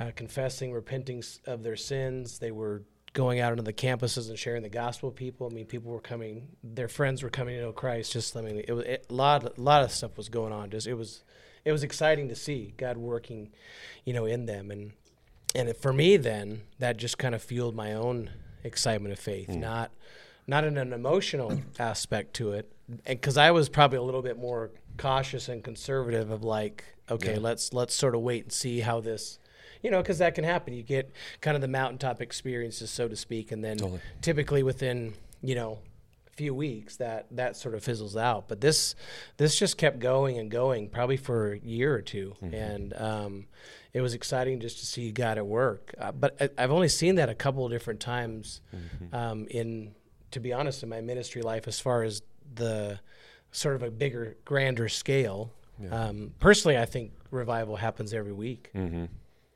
[0.00, 2.38] uh, confessing, repenting of their sins.
[2.38, 5.48] They were going out into the campuses and sharing the gospel with people.
[5.50, 8.12] I mean, people were coming, their friends were coming to know Christ.
[8.12, 10.70] Just, I mean, it was it, a lot, a lot of stuff was going on.
[10.70, 11.22] Just, it was,
[11.64, 13.50] it was exciting to see God working,
[14.04, 14.70] you know, in them.
[14.70, 14.92] And,
[15.54, 18.30] and it, for me, then that just kind of fueled my own
[18.64, 19.60] excitement of faith, hmm.
[19.60, 19.90] not,
[20.46, 24.38] not in an emotional aspect to it, And because I was probably a little bit
[24.38, 29.00] more cautious and conservative of like, okay, let's let's sort of wait and see how
[29.00, 29.38] this
[29.82, 30.74] you know, because that can happen.
[30.74, 33.78] You get kind of the mountaintop experiences, so to speak, and then
[34.20, 35.78] typically within you know
[36.26, 38.48] a few weeks that that sort of fizzles out.
[38.48, 38.94] But this
[39.36, 43.46] this just kept going and going, probably for a year or 2 and um,
[43.92, 45.94] it was exciting just to see God at work.
[45.98, 48.60] Uh, but I, I've only seen that a couple of different times
[49.12, 49.94] um, in,
[50.30, 52.22] to be honest, in my ministry life, as far as
[52.54, 53.00] the
[53.50, 55.52] sort of a bigger, grander scale.
[55.90, 58.70] Um, personally, I think revival happens every week.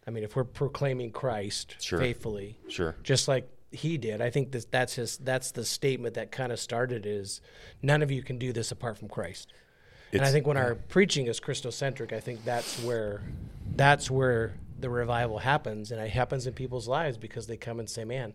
[0.07, 1.99] I mean, if we're proclaiming Christ Sure.
[1.99, 2.95] faithfully, Sure.
[3.03, 5.19] just like he did, I think that that's his.
[5.19, 7.05] That's the statement that kind of started.
[7.05, 7.41] Is
[7.83, 9.53] none of you can do this apart from Christ.
[10.13, 13.23] and I think when our preaching is Christocentric, I think that's where
[13.75, 17.91] that's where the revival happens, and it happens in people's lives because they come and
[17.91, 18.35] say, "Man,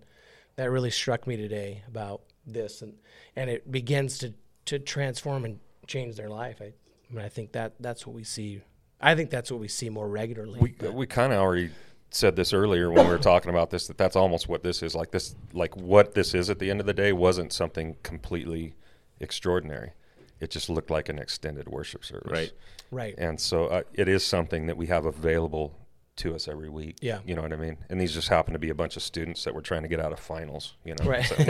[0.57, 2.95] that really struck me today about this," and
[3.36, 4.34] and it begins to
[4.65, 6.57] to transform and change their life.
[6.62, 6.73] I, I
[7.13, 8.62] mean, I think that that's what we see.
[9.02, 10.60] I think that's what we see more regularly.
[10.60, 11.72] We we kind of already
[12.12, 14.94] said this earlier when we were talking about this that that's almost what this is
[14.94, 18.76] like this like what this is at the end of the day wasn't something completely
[19.20, 19.92] extraordinary.
[20.40, 22.32] It just looked like an extended worship service.
[22.32, 22.52] Right.
[22.90, 23.16] right.
[23.18, 25.74] And so uh, it is something that we have available
[26.21, 26.97] to us every week.
[27.01, 27.19] Yeah.
[27.25, 27.77] You know what I mean?
[27.89, 29.99] And these just happen to be a bunch of students that were trying to get
[29.99, 31.05] out of finals, you know.
[31.10, 31.25] Right.
[31.25, 31.36] So,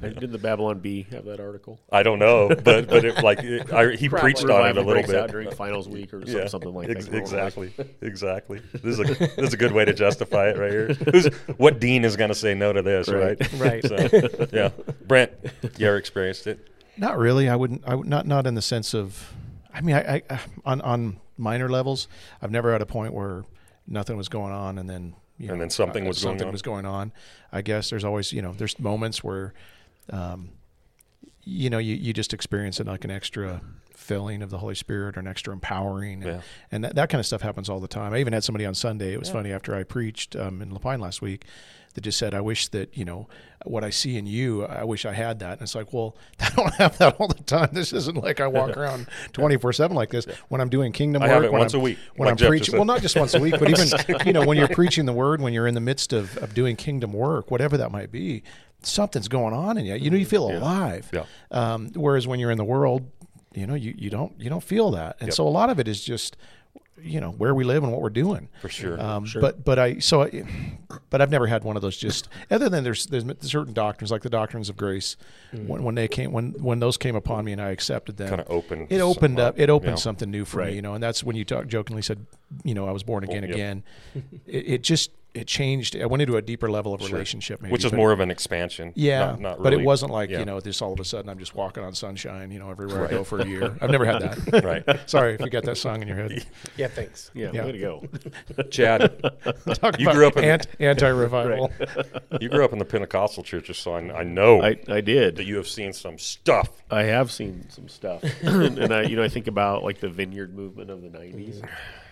[0.00, 1.78] Did the Babylon Bee have that article?
[1.92, 4.32] I don't know, but but it, like it, I, he Probably.
[4.32, 5.32] preached on it a Revival little breaks out bit.
[5.32, 7.16] during finals week or some- something like ex- that.
[7.16, 8.60] Exactly, exactly.
[8.72, 10.88] This is a this is a good way to justify it right here.
[11.12, 13.38] Who's, what dean is going to say no to this, right?
[13.54, 13.82] Right.
[13.82, 13.84] Right.
[13.84, 14.70] So, yeah,
[15.06, 15.32] Brent,
[15.78, 16.66] you ever experienced it?
[16.96, 17.48] Not really.
[17.48, 17.82] I wouldn't.
[17.86, 18.26] I would not.
[18.26, 19.32] Not in the sense of.
[19.72, 22.06] I mean, I, I on on minor levels,
[22.40, 23.44] I've never had a point where
[23.86, 26.52] nothing was going on, and then you And then something uh, was going something on?
[26.52, 27.12] was going on.
[27.50, 29.54] I guess there's always you know there's moments where,
[30.10, 30.50] um,
[31.44, 33.60] you know, you, you just experience it like an extra
[33.94, 36.40] filling of the Holy Spirit or an extra empowering, and, Yeah.
[36.70, 38.12] and that, that kind of stuff happens all the time.
[38.12, 39.12] I even had somebody on Sunday.
[39.12, 41.44] It was funny after I preached um, in La Pine last week
[41.94, 43.28] that just said, "I wish that you know
[43.66, 44.64] what I see in you.
[44.64, 47.42] I wish I had that." And it's like, well, I don't have that all the
[47.42, 47.70] time.
[47.72, 50.26] This isn't like I walk around twenty four seven like this.
[50.48, 52.32] When I'm doing kingdom I work, have it when once I'm, a week, When like
[52.32, 53.88] I'm Jeff preaching, well, not just once a week, but even
[54.26, 56.76] you know when you're preaching the word, when you're in the midst of, of doing
[56.76, 58.42] kingdom work, whatever that might be,
[58.82, 59.94] something's going on in you.
[59.94, 61.08] You know, you feel alive.
[61.12, 61.24] Yeah.
[61.50, 63.10] Um, whereas when you're in the world,
[63.52, 65.34] you know, you, you don't you don't feel that, and Yep.
[65.34, 66.36] so a lot of it is just
[67.02, 69.00] you know where we live and what we're doing For sure.
[69.00, 70.44] um, But but I so I,
[71.08, 71.96] but I've never had one of those.
[71.96, 75.16] Just other than there's there's certain doctrines like the doctrines of grace.
[75.52, 78.46] When, when they came when when those came upon me and I accepted them, Kinda
[78.48, 79.54] opened It opened up.
[79.54, 79.96] up, It opened yeah.
[79.96, 80.74] something new for me.
[80.74, 82.26] You know, and that's when you talk jokingly said,
[82.64, 83.52] you know, I was born again yep.
[83.52, 83.82] again.
[84.46, 85.96] it, it just it changed.
[85.96, 87.10] I went into a deeper level of Sure.
[87.10, 88.92] relationship, maybe, which is more of an expansion.
[88.96, 90.40] yeah, not, not but it wasn't like yeah.
[90.40, 93.06] you know, just all of a sudden I'm just walking on sunshine, you know, everywhere
[93.06, 93.76] I go for a year.
[93.80, 94.64] I've never had that.
[94.64, 95.00] Right.
[95.10, 96.44] Sorry if you got that song in your head.
[96.76, 97.30] Yeah, thanks.
[97.34, 97.64] Yeah, Yeah.
[97.64, 98.04] way to go.
[98.70, 99.00] Chad,
[99.74, 101.70] Talk You about grew up in- ant, anti-revival.
[102.40, 105.36] you grew up in the Pentecostal churches, so I, I know I, I did.
[105.36, 106.70] that you have seen some stuff.
[106.90, 110.08] I have seen some stuff, and, and I, you know, I think about like the
[110.08, 111.66] vineyard movement of the '90s.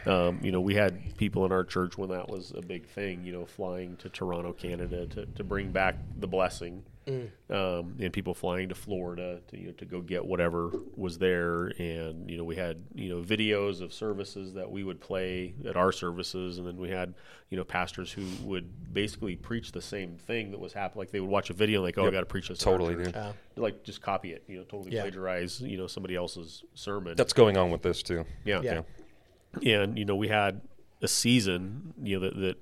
[0.06, 3.24] Um, you know, we had people in our church when that was a big thing.
[3.24, 6.82] You know, flying to Toronto, Canada, to, to bring back the blessing,
[7.50, 11.66] um, and people flying to Florida to you know to go get whatever was there.
[11.78, 15.76] And you know, we had you know videos of services that we would play at
[15.76, 17.14] our services, and then we had
[17.50, 21.00] you know pastors who would basically preach the same thing that was happening.
[21.00, 22.58] Like they would watch a video and like, oh, I got to preach this.
[22.58, 23.16] Totally, church." dude.
[23.16, 25.02] Uh, like just copy it, you know, totally Yeah.
[25.02, 27.14] plagiarize, you know, somebody else's sermon.
[27.16, 28.24] That's going on with this too.
[28.44, 28.60] yeah.
[28.62, 28.82] Yeah.
[29.64, 30.60] And you know, we had
[31.02, 32.56] a season, you know, that, that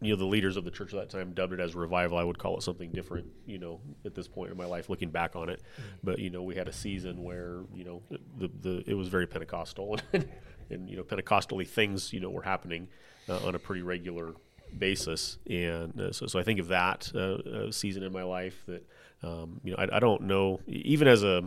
[0.00, 2.18] you know the leaders of the church at that time dubbed it as revival.
[2.18, 5.10] I would call it something different, you know, at this point in my life, looking
[5.10, 5.62] back on it.
[6.04, 8.02] But you know, we had a season where you know
[8.38, 10.28] the the it was very Pentecostal, and,
[10.70, 12.88] and you know, Pentecostally things you know were happening
[13.28, 14.34] uh, on a pretty regular
[14.76, 15.38] basis.
[15.48, 18.86] And uh, so, so I think of that uh, uh, season in my life that
[19.22, 21.44] um, you know I, I don't know even as a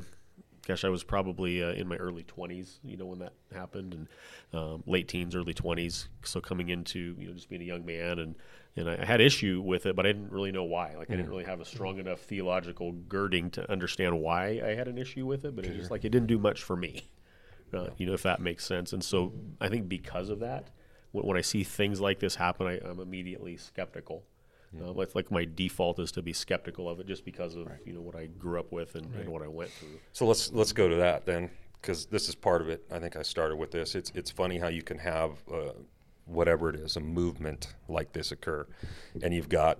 [0.72, 4.08] gosh, I was probably uh, in my early 20s, you know, when that happened, and
[4.54, 6.08] um, late teens, early 20s.
[6.24, 8.36] So coming into, you know, just being a young man and
[8.78, 10.96] and I had issue with it, but I didn't really know why.
[10.96, 14.88] Like I didn't really have a strong enough theological girding to understand why I had
[14.88, 15.58] an issue with it.
[15.58, 17.10] But it just like it didn't do much for me.
[17.74, 18.94] Uh, you know, if that makes sense.
[18.94, 20.70] And so I think because of that,
[21.12, 24.24] when, when I see things like this happen, I, I'm immediately skeptical.
[24.80, 27.92] Uh, like, like my default is to be skeptical of it, just because of you
[27.92, 30.00] know what I grew up with and, and what I went through.
[30.14, 31.50] So let's let's go to that then,
[31.82, 32.86] because this is part of it.
[32.90, 33.96] I think I started with this.
[33.96, 35.74] It's it's funny how you can have uh,
[36.26, 38.66] whatever it is, a movement like this occur,
[39.22, 39.80] and you've got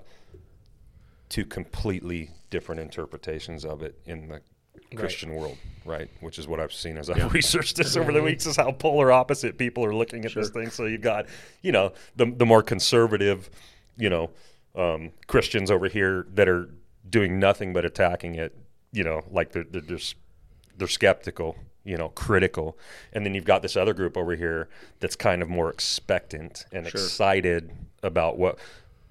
[1.30, 4.42] two completely different interpretations of it in the
[4.98, 6.10] Christian world, right?
[6.20, 9.10] Which is what I've seen as I've researched this over the weeks, is how polar
[9.10, 10.70] opposite people are looking at this thing.
[10.70, 11.28] So you've got,
[11.62, 13.50] you know, the the more conservative,
[13.96, 14.32] you know,
[14.76, 16.70] um, Christians over here that are
[17.10, 18.56] doing nothing but attacking it,
[18.92, 20.16] you know, like they're they're just
[20.78, 22.78] they're skeptical, you know, critical,
[23.14, 26.88] and then you've got this other group over here that's kind of more expectant and
[26.88, 27.72] excited
[28.04, 28.58] about what,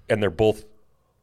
[0.09, 0.65] and they're both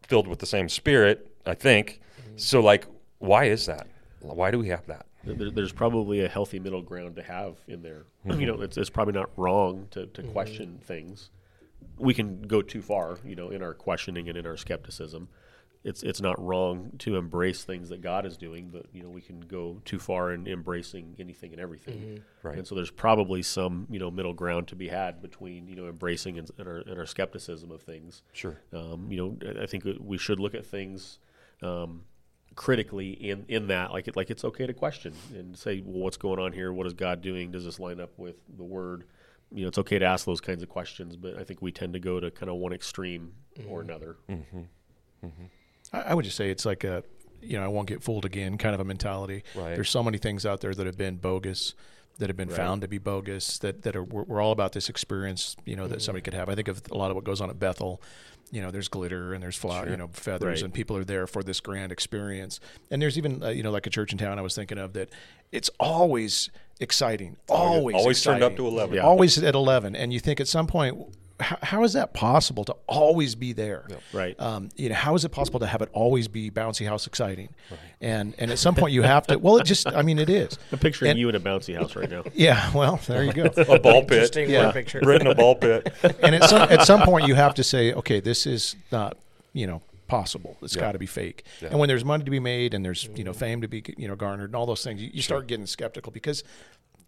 [0.07, 2.01] filled with the same spirit, I think.
[2.37, 2.87] So, like,
[3.19, 3.87] why is that?
[4.21, 5.07] Why do we have that?
[5.25, 8.05] There, there's probably a healthy middle ground to have in there.
[8.41, 11.31] You know, it's, it's probably not wrong to, to question things.
[11.99, 15.29] We can go too far, you know, in our questioning and in our skepticism.
[15.85, 19.21] It's it's not wrong to embrace things that God is doing, but you know, we
[19.21, 22.21] can go too far in embracing anything and everything.
[22.43, 22.59] Right.
[22.59, 25.89] And so there's probably some you know middle ground to be had between you know
[25.89, 28.23] embracing and, and, our, and our skepticism of things.
[28.33, 28.61] Sure.
[28.73, 31.21] Um, you know, I- I think we should look at things
[31.63, 32.03] um,
[32.57, 36.17] critically in, in that, like it, like it's okay to question and say, well, what's
[36.17, 36.73] going on here?
[36.73, 37.53] What is God doing?
[37.53, 39.05] Does this line up with the Word?
[39.51, 41.95] You know, it's okay to ask those kinds of questions, but I think we tend
[41.95, 43.33] to go to kind of one extreme
[43.69, 43.91] or mm-hmm.
[43.91, 44.17] another.
[44.29, 44.59] Mm-hmm.
[45.25, 45.45] Mm-hmm.
[45.93, 47.03] I, I would just say it's like a,
[47.41, 49.45] you know, I won't get fooled again kind of a mentality.
[49.55, 49.75] Right.
[49.75, 51.75] There's so many things out there that have been bogus,
[52.19, 54.89] that have been found to be bogus, that, that are, we're, we're all about this
[54.89, 56.49] experience, you know, that somebody could have.
[56.49, 58.03] I think of a lot of what goes on at Bethel.
[58.51, 60.65] You know, there's glitter and there's flower, you know, feathers, Right.
[60.65, 62.61] and people are there for this grand experience.
[62.91, 64.95] And there's even, uh, you know, like a church in town I was thinking of
[64.95, 65.11] that
[65.53, 66.49] it's always
[66.81, 68.95] exciting, always, always turned up to 11.
[68.97, 69.03] Yeah.
[69.03, 69.95] always at 11.
[69.95, 70.97] And you think at some point,
[71.41, 73.87] how, how is that possible to always be there?
[74.13, 74.39] Right.
[74.41, 77.49] um, you know, how is it possible to have it always be bouncy house exciting?
[78.01, 79.39] And and at some point you have to.
[79.39, 80.59] Well, it just, I mean, it is.
[80.73, 82.25] I'm picturing And- you in a bouncy house right now.
[82.35, 82.71] Yeah.
[82.73, 83.45] Well, there you go.
[83.57, 84.13] A ball pit.
[84.13, 84.67] Interesting Yeah.
[84.67, 85.01] word picture.
[85.01, 85.93] Right in a ball pit.
[86.23, 89.17] and at some at some point you have to say, okay, this is not,
[89.53, 90.57] you know, possible.
[90.63, 91.45] It's got to be fake.
[91.63, 94.09] And when there's money to be made and there's you know fame to be you
[94.09, 96.43] know garnered and all those things, you, you start getting skeptical because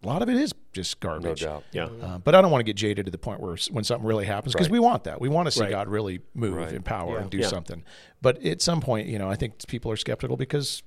[0.03, 1.43] a lot of it is just No garbage.
[1.43, 1.65] doubt.
[1.73, 1.85] Yeah.
[1.87, 4.25] Uh, but I don't want to get jaded to the point where when something really
[4.27, 4.73] happens, because Right.
[4.73, 5.21] we want that.
[5.21, 5.71] We want to see Right.
[5.71, 6.73] God really move Right.
[6.73, 7.49] in power and do Yeah.
[7.49, 7.83] something.
[8.23, 10.83] But at some point, you know, I think people are skeptical because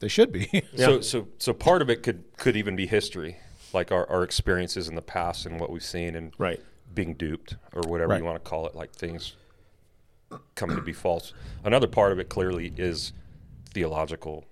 [0.00, 0.62] they should be.
[0.76, 3.38] So, so, so part of it could could even be history,
[3.72, 6.60] like our, our experiences in the past and what we've seen, and Right.
[6.94, 8.18] being duped or whatever Right.
[8.18, 9.36] you want to call it, like things
[10.54, 11.32] coming to be false.
[11.64, 13.12] Another part of it clearly is
[13.72, 14.44] theological,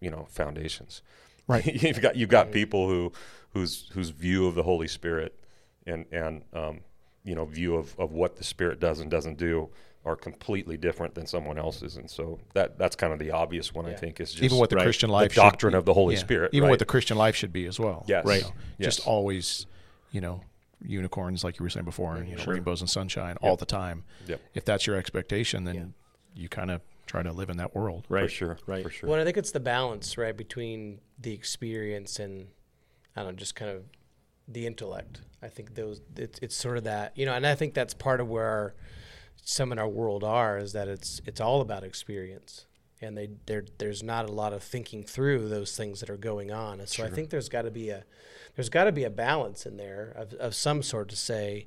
[0.00, 1.02] you know, foundations.
[1.48, 1.64] Right.
[1.82, 3.12] you've got you've got people who
[3.52, 5.38] whose whose view of the Holy Spirit
[5.86, 6.80] and and um,
[7.24, 9.68] you know view of, of what the Spirit does and doesn't do
[10.04, 13.86] are completely different than someone else's, and so that that's kind of the obvious one
[13.86, 14.82] I think is just even what the Right.
[14.84, 15.78] Christian life should doctrine be.
[15.78, 16.20] of the Holy Yeah.
[16.20, 16.70] Spirit, even right?
[16.70, 18.04] what the Christian life should be as well.
[18.08, 18.24] Yes.
[18.26, 18.42] Right.
[18.78, 18.96] Yes.
[18.96, 19.66] Just always,
[20.10, 20.40] you know,
[20.84, 24.02] unicorns like you were saying before, and you know, rainbows and sunshine all the time.
[24.26, 24.40] Yep.
[24.54, 25.94] If that's your expectation, then
[26.34, 28.04] you kind of try to live in that world.
[28.08, 28.24] Right.
[28.24, 28.82] for sure, Right.
[28.82, 29.08] for sure.
[29.08, 32.48] Well, I think it's the balance, right, between the experience and
[33.14, 33.84] I don't know, just kind of
[34.48, 35.20] the intellect.
[35.42, 38.20] I think those it's, it's sort of that, you know, and I think that's part
[38.20, 38.74] of where our,
[39.44, 42.66] some in our world are is that it's it's all about experience,
[43.00, 46.52] and they there there's not a lot of thinking through those things that are going
[46.52, 48.04] on, and so I think there's got to be a
[48.54, 51.66] there's got to be a balance in there of, of some sort to say,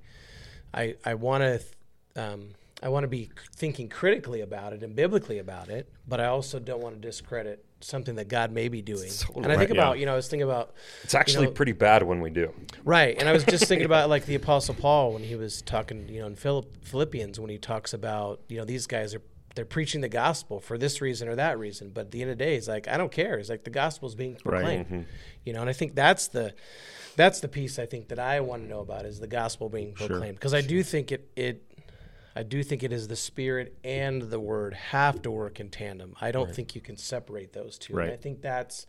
[0.74, 1.62] I I want to.
[2.16, 2.52] Um,
[2.84, 6.60] I want to be thinking critically about it and biblically about it, but I also
[6.60, 9.10] don't want to discredit something that God may be doing.
[9.36, 10.00] and I think Right, about, yeah.
[10.02, 12.54] you know, I was thinking about it's actually know- pretty bad when we do.
[12.84, 16.10] Right, and I was just thinking about like the Apostle Paul when he was talking,
[16.10, 19.22] you know, in Philipp, Philippians when he talks about, you know, these guys are
[19.56, 22.38] they're preaching the gospel for this reason or that reason, but at the end of
[22.38, 23.38] the day, he's like, I don't care.
[23.38, 25.02] He's like the gospel is being proclaimed, mm-hmm.
[25.46, 26.54] you know, and I think that's the
[27.16, 29.94] that's the piece I think that I want to know about is the gospel being
[29.94, 31.64] proclaimed because I do think it it
[32.36, 36.16] I do think it is the spirit and the word have to work in tandem.
[36.20, 37.98] I don't think you can separate those two.
[37.98, 38.86] And I think that's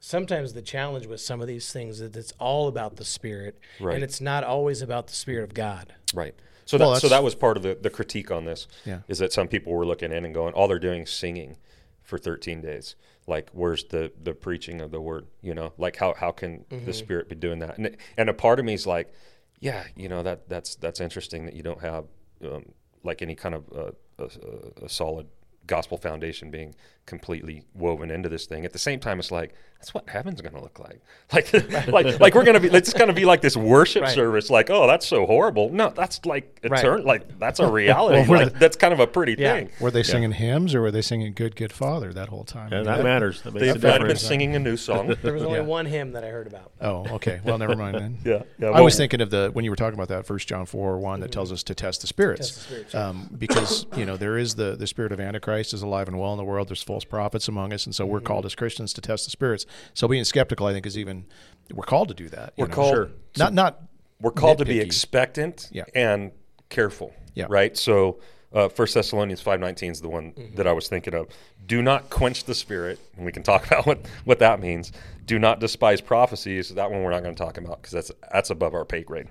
[0.00, 3.94] sometimes the challenge with some of these things that it's all about the spirit Right.
[3.94, 5.94] and it's not always about the spirit of God.
[6.12, 6.34] Right.
[6.66, 8.68] So Well, that so that was part of the, the critique on this.
[8.84, 9.00] Yeah.
[9.08, 11.56] Is that some people were looking in and going, all they're doing is singing
[12.02, 12.96] for 13 days.
[13.26, 15.26] Like, where's the the preaching of the word?
[15.40, 17.78] You know, like how how can the Spirit be doing that?
[17.78, 19.12] And and a part of me is like,
[19.60, 22.06] yeah, you know that that's that's interesting that you don't have
[22.44, 22.64] um,
[23.02, 25.26] like any kind of uh, a, a solid
[25.66, 26.74] gospel foundation being
[27.06, 28.64] completely woven into this thing.
[28.64, 31.00] At the same time, it's like that's what heaven's going to look like.
[31.32, 31.52] Like,
[31.88, 32.76] like, like we're going to be.
[32.76, 34.12] It's going to be like this worship Right.
[34.14, 34.50] service.
[34.50, 35.70] Like, oh, that's so horrible.
[35.70, 36.80] No, that's like Right.
[36.80, 37.06] eternal.
[37.06, 38.28] Like, that's a reality.
[38.28, 39.54] Well, like, the- that's kind of a pretty Yeah.
[39.54, 39.70] thing.
[39.80, 42.72] Were they singing hymns or were they singing "Good Good Father" that whole time?
[42.72, 43.42] I Yeah, mean, that matters.
[43.42, 45.14] That makes They a might have been singing a new song.
[45.22, 45.64] There was only Yeah.
[45.64, 46.72] one hymn that I heard about.
[46.80, 47.40] Oh, okay.
[47.44, 48.18] Well, never mind then.
[48.24, 48.70] yeah, yeah.
[48.70, 51.20] I was thinking of the when you were talking about that First John four one
[51.20, 54.36] that tells us to test the spirits, Test the spirits, um, because you know there
[54.36, 56.68] is the the spirit of Antichrist is alive and well in the world.
[56.68, 58.12] There's false prophets among us, and so Mm-hmm.
[58.12, 59.66] we're called as Christians to test the spirits.
[59.94, 61.24] So being skeptical, I think, is even
[61.72, 62.52] we're called to do that.
[62.56, 62.74] We're know.
[62.74, 63.10] called- Sure.
[63.38, 63.82] not not
[64.20, 65.84] we're called to be expectant Yeah.
[65.94, 66.32] and
[66.68, 67.14] careful.
[67.34, 67.46] Yeah.
[67.48, 67.76] Right.
[67.76, 68.18] So,
[68.52, 70.56] uh, First Thessalonians five nineteen is the one Mm-hmm.
[70.56, 71.28] that I was thinking of.
[71.66, 74.92] Do not quench the spirit, and we can talk about what what that means.
[75.26, 76.70] Do not despise prophecies.
[76.74, 79.28] That one we're not going to talk about because that's that's above our pay grade.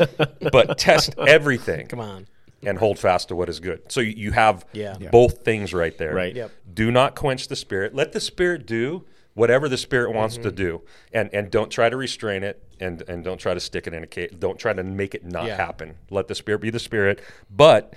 [0.52, 1.86] but test everything.
[1.86, 2.26] Come on.
[2.62, 3.90] And hold fast to what is good.
[3.90, 4.96] So you- you have Yeah.
[5.00, 5.10] Yeah.
[5.10, 6.14] both things right there.
[6.14, 6.34] Right.
[6.34, 6.50] Yep.
[6.74, 7.94] Do not quench the spirit.
[7.94, 10.42] Let the spirit do whatever the spirit wants Mm-hmm.
[10.44, 13.86] to do, and and don't try to restrain it, and and don't try to stick
[13.86, 14.38] it in a cage.
[14.38, 15.56] Don't try to make it not Yeah.
[15.56, 15.96] happen.
[16.10, 17.20] Let the spirit be the spirit,
[17.50, 17.94] but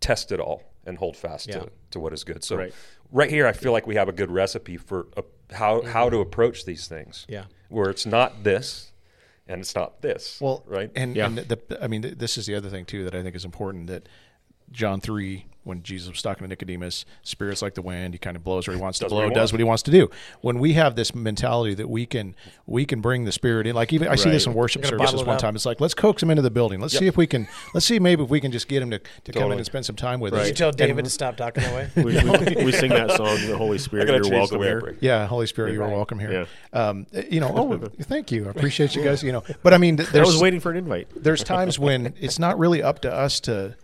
[0.00, 1.60] test it all and hold fast Yeah.
[1.60, 2.44] to to what is good.
[2.44, 2.72] So Right.
[3.12, 6.18] right, here, I feel like we have a good recipe for uh, how how to
[6.20, 7.22] approach these things.
[7.24, 7.32] Mm-hmm.
[7.32, 7.44] Yeah.
[7.68, 8.92] where it's not this.
[9.48, 10.40] And it's not this.
[10.40, 10.90] Well, right?
[10.96, 11.26] And, Yeah.
[11.26, 13.44] and the, I mean, th- this is the other thing too that I think is
[13.44, 14.08] important that
[14.72, 18.44] John three, when Jesus was talking to Nicodemus, spirits like the wind, he kind of
[18.44, 20.08] blows where he wants to Does what blow, he does what he wants to do.
[20.40, 23.92] When we have this mentality that we can we can bring the spirit in, like
[23.92, 25.40] even I see this in worship services one up.
[25.40, 25.56] time.
[25.56, 26.80] It's like let's coax him into the building.
[26.80, 27.48] Let's see if we can.
[27.74, 29.84] Let's see maybe if we can just get him to, to come in and spend
[29.84, 30.48] some time with Did us.
[30.48, 31.90] you tell And- David to stop talking that way?
[31.96, 34.96] we, we, we sing that song, "The Holy Spirit, You're welcome here." pray.
[35.00, 35.92] Yeah, Holy Spirit, you are Right.
[35.96, 36.46] welcome here.
[36.72, 36.88] Yeah.
[36.88, 38.46] Um, you know, oh, thank you.
[38.46, 39.22] I appreciate you guys.
[39.22, 41.08] You know, but I mean, th- I was waiting for an invite.
[41.16, 43.74] there's times when it's not really up to us to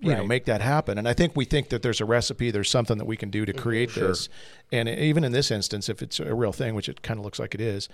[0.00, 2.70] you know make that happen and i think we think that there's a recipe there's
[2.70, 3.62] something that we can do to mm-hmm.
[3.62, 4.28] create this
[4.72, 7.38] and even in this instance if it's a real thing which it kind of looks
[7.38, 7.88] like it is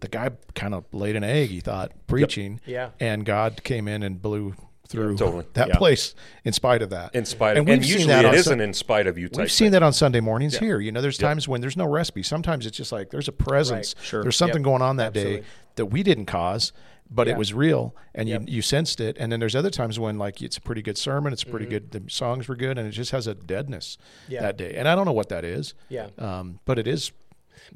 [0.00, 2.90] the guy kind of laid an egg he thought preaching Yeah.
[2.98, 4.54] and god came in and blew
[4.86, 5.46] through totally.
[5.54, 5.76] that Yeah.
[5.76, 6.14] place
[6.44, 8.60] in spite of that in spite of, and and, we've seen usually that it isn't
[8.60, 9.30] in spite of you.
[9.34, 9.72] We've seen thing.
[9.72, 10.78] that on Sunday mornings here.
[10.78, 12.22] You know, there's times when there's no recipe.
[12.22, 13.94] Sometimes it's just like there's a presence.
[13.96, 14.04] Right.
[14.04, 14.22] Sure.
[14.22, 14.64] There's something Yep.
[14.64, 15.40] going on that Absolutely.
[15.40, 16.72] day that we didn't cause,
[17.10, 17.34] but Yeah.
[17.34, 18.42] it was real, and Yep.
[18.48, 19.16] you you sensed it.
[19.18, 21.50] And then there's other times when like it's a pretty good sermon, it's Mm-hmm.
[21.50, 21.90] pretty good.
[21.90, 24.42] The songs were good, and it just has a deadness Yeah.
[24.42, 24.74] that day.
[24.74, 25.74] And I don't know what that is.
[25.88, 26.08] Yeah.
[26.18, 27.12] Um, but it is.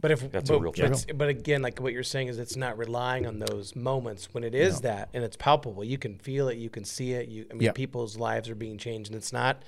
[0.00, 1.06] But if That's a real but, truth.
[1.14, 4.54] but again, like what you're saying is, it's not relying on those moments when it
[4.54, 5.82] is that and it's palpable.
[5.82, 7.28] You can feel it, you can see it.
[7.28, 7.72] You, I mean, Yeah.
[7.72, 9.62] people's lives are being changed, and it's not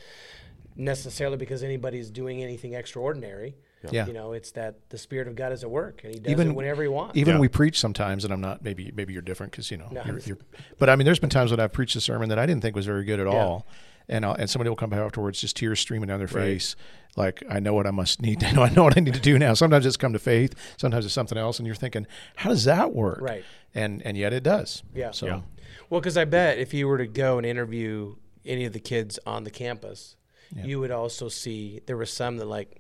[0.76, 3.56] necessarily because anybody's doing anything extraordinary.
[3.90, 4.06] Yeah.
[4.06, 6.50] You know, it's that the Spirit of God is at work, and He does Even-
[6.50, 7.16] it whenever He wants.
[7.16, 7.40] Even Yeah.
[7.40, 8.62] we preach sometimes, and I'm not.
[8.62, 9.88] Maybe maybe you're different because you know.
[9.90, 10.38] No, you're, you're,
[10.78, 12.76] but I mean, there's been times when I've preached a sermon that I didn't think
[12.76, 13.66] was very good at all,
[14.08, 16.76] and I'll, and somebody will come back afterwards, just tears streaming down their face,
[17.16, 18.44] like I know what I must need.
[18.44, 19.54] I know I know what I need to do now.
[19.54, 20.54] Sometimes it's come to faith.
[20.76, 23.20] Sometimes it's something else, and you're thinking, how does that work?
[23.22, 23.44] Right.
[23.74, 24.82] And and yet it does.
[24.94, 25.12] Yeah.
[25.12, 25.40] So Yeah.
[25.88, 29.18] Well, because I bet if you were to go and interview any of the kids
[29.26, 30.16] on the campus,
[30.54, 32.79] you would also see there were some that like,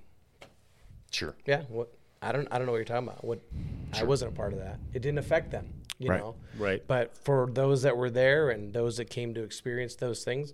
[1.10, 1.34] Sure.
[1.46, 1.88] yeah, what
[2.22, 3.24] I don't, I don't know what you're talking about.
[3.24, 3.40] What
[3.94, 4.78] I wasn't a part of that.
[4.92, 6.20] It didn't affect them, you Right.
[6.20, 6.34] know.
[6.58, 6.82] Right.
[6.86, 10.52] But for those that were there and those that came to experience those things,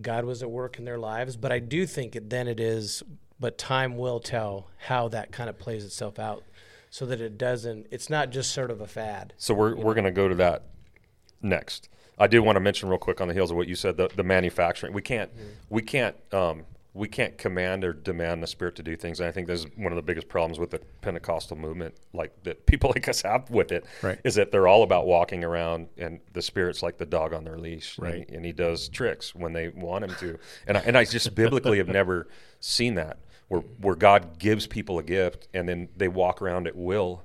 [0.00, 1.36] God was at work in their lives.
[1.36, 3.02] But I do think it, then it is,
[3.40, 6.44] but time will tell how that kind of plays itself out,
[6.90, 7.86] so that it doesn't.
[7.90, 9.32] It's not just sort of a fad.
[9.38, 10.64] So we're, we're going to go to that
[11.42, 11.88] next.
[12.18, 14.08] I do want to mention real quick on the heels of what you said, the,
[14.14, 14.92] the manufacturing.
[14.92, 15.30] We can't
[15.70, 19.20] we can't um, we can't command or demand the spirit to do things.
[19.20, 22.42] And I think this is one of the biggest problems with the Pentecostal movement, like
[22.44, 24.18] that people like us have with it, Right.
[24.24, 27.58] is that they're all about walking around and the spirit's like the dog on their
[27.58, 28.26] leash, Right.
[28.26, 30.38] And, and he does tricks when they want him to.
[30.66, 32.26] And I, and I just biblically have never
[32.60, 36.74] seen that where where God gives people a gift and then they walk around at
[36.76, 37.22] will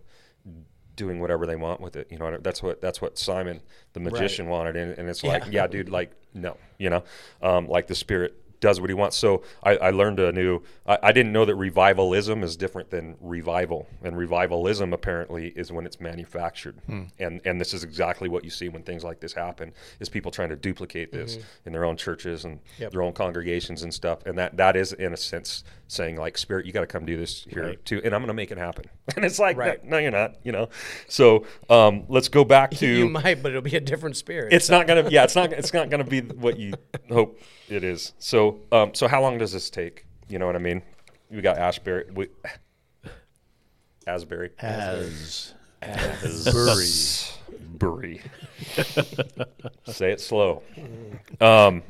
[0.95, 2.07] doing whatever they want with it.
[2.11, 3.61] You know, that's what that's what Simon
[3.93, 5.63] the magician wanted, and, and it's like, Yeah.
[5.63, 7.03] yeah, dude, like no, you know,
[7.41, 9.17] um, like the spirit does what he wants.
[9.17, 10.61] So I, I learned a new.
[10.87, 15.85] I, I didn't know that revivalism is different than revival, and revivalism apparently is when
[15.85, 17.03] it's manufactured, hmm.
[17.19, 20.31] and and this is exactly what you see when things like this happen: is people
[20.31, 21.67] trying to duplicate this mm-hmm.
[21.67, 22.91] in their own churches and Yep.
[22.91, 25.63] their own congregations and stuff, and that that is in a sense
[25.93, 27.85] saying like, spirit, you got to come do this here Right.
[27.85, 28.85] too, and I'm going to make it happen.
[29.15, 29.83] And it's like, Right.
[29.85, 30.35] no, you're not.
[30.43, 30.69] You know.
[31.07, 32.87] So um, let's go back to.
[32.87, 34.51] you might, but it'll be a different spirit.
[34.53, 35.09] it's not gonna.
[35.09, 35.51] Yeah, it's not.
[35.53, 36.73] It's not gonna be what you
[37.09, 37.39] hope
[37.69, 38.13] it is.
[38.19, 40.05] So, um, so how long does this take?
[40.29, 40.81] You know what I mean?
[41.29, 42.05] We got Ashbury.
[42.13, 42.27] We,
[44.07, 44.51] Asbury.
[44.59, 46.85] as Asbury.
[46.85, 48.21] Asbury.
[49.85, 50.63] Say it slow.
[51.41, 51.83] Um,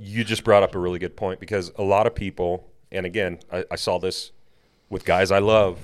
[0.00, 3.38] you just brought up a really good point because a lot of people, and again,
[3.52, 4.32] I, I saw this
[4.88, 5.78] with guys I love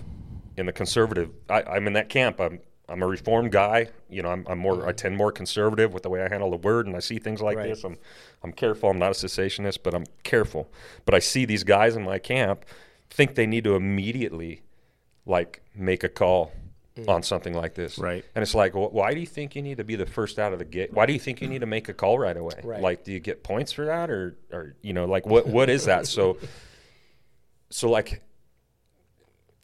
[0.56, 1.30] in the conservative.
[1.48, 2.40] I, I'm in that camp.
[2.40, 3.88] I'm I'm a reformed guy.
[4.08, 4.86] You know, I'm, I'm more.
[4.88, 7.40] I tend more conservative with the way I handle the word, and I see things
[7.40, 7.68] like Right.
[7.68, 7.84] this.
[7.84, 7.96] I'm
[8.42, 8.90] I'm careful.
[8.90, 10.70] I'm not a cessationist, but I'm careful.
[11.04, 12.64] But I see these guys in my camp
[13.10, 14.62] think they need to immediately
[15.24, 16.52] like make a call
[16.96, 17.08] mm.
[17.08, 17.98] on something like this.
[17.98, 18.24] Right.
[18.34, 20.52] And it's like, wh- why do you think you need to be the first out
[20.52, 20.92] of the gate?
[20.92, 22.60] Why do you think you need to make a call right away?
[22.62, 22.80] Right.
[22.80, 25.86] Like, do you get points for that, or, or you know, like what what is
[25.86, 26.06] that?
[26.06, 26.38] So,
[27.70, 28.22] so like,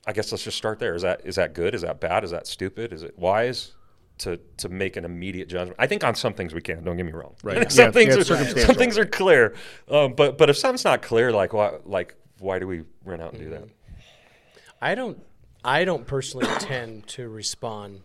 [0.06, 0.94] I guess let's just start there.
[0.94, 1.74] Is that is that good?
[1.74, 2.24] Is that bad?
[2.24, 2.92] Is that stupid?
[2.92, 3.72] Is it wise?
[4.18, 6.84] To, to make an immediate judgment, I think on some things we can.
[6.84, 7.34] Don't get me wrong.
[7.42, 7.72] Right.
[7.72, 9.56] some Yeah, things yeah, are some things are clear,
[9.90, 13.32] um, but but if something's not clear, like why like why do we run out
[13.32, 13.64] and do that?
[14.80, 15.18] I don't.
[15.64, 18.02] I don't personally tend to respond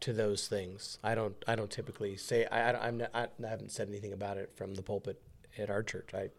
[0.00, 0.98] to those things.
[1.02, 1.34] I don't.
[1.46, 2.46] I don't typically say.
[2.46, 2.72] I.
[2.72, 5.20] I, I'm not, I haven't said anything about it from the pulpit
[5.58, 6.10] at our church.
[6.14, 6.30] I.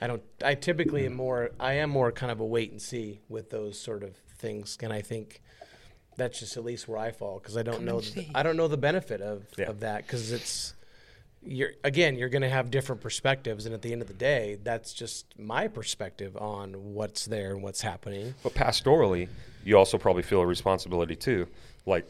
[0.00, 0.22] I don't.
[0.44, 1.50] I typically am more.
[1.60, 4.92] I am more kind of a wait and see with those sort of things, and
[4.92, 5.40] I think
[6.16, 8.00] that's just at least where I fall because I don't know.
[8.00, 9.66] The, I don't know the benefit of Yeah.
[9.66, 10.74] of that because it's.
[11.48, 12.16] You're again.
[12.16, 15.38] You're going to have different perspectives, and at the end of the day, that's just
[15.38, 18.34] my perspective on what's there and what's happening.
[18.42, 19.28] But pastorally,
[19.64, 21.46] you also probably feel a responsibility too.
[21.84, 22.08] Like,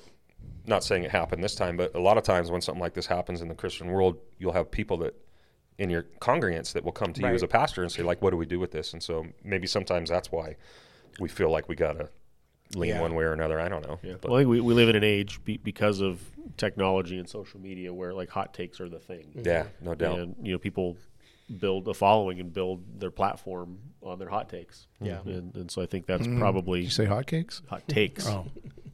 [0.65, 3.05] not saying it happened this time, but a lot of times when something like this
[3.07, 5.15] happens in the Christian world, you'll have people that
[5.79, 8.31] in your congregants that will come to you as a pastor and say, like, what
[8.31, 8.93] do we do with this?
[8.93, 10.57] And so maybe sometimes that's why
[11.21, 12.09] we feel like we gotta
[12.75, 13.01] lean Yeah.
[13.01, 13.61] one way or another.
[13.61, 13.99] I don't know.
[14.03, 14.15] Yeah.
[14.21, 16.21] But Well, I think we, we live in an age be, because of
[16.57, 19.27] technology and social media where like hot takes are the thing.
[19.35, 19.99] yeah, no mm-hmm.
[19.99, 20.19] doubt.
[20.19, 20.97] And you know, people
[21.61, 24.87] build a following and build their platform on their hot takes.
[25.01, 25.21] Yeah.
[25.25, 26.39] And, and so I think that's mm.
[26.39, 28.27] probably You say hot cakes hot takes.
[28.27, 28.47] Oh,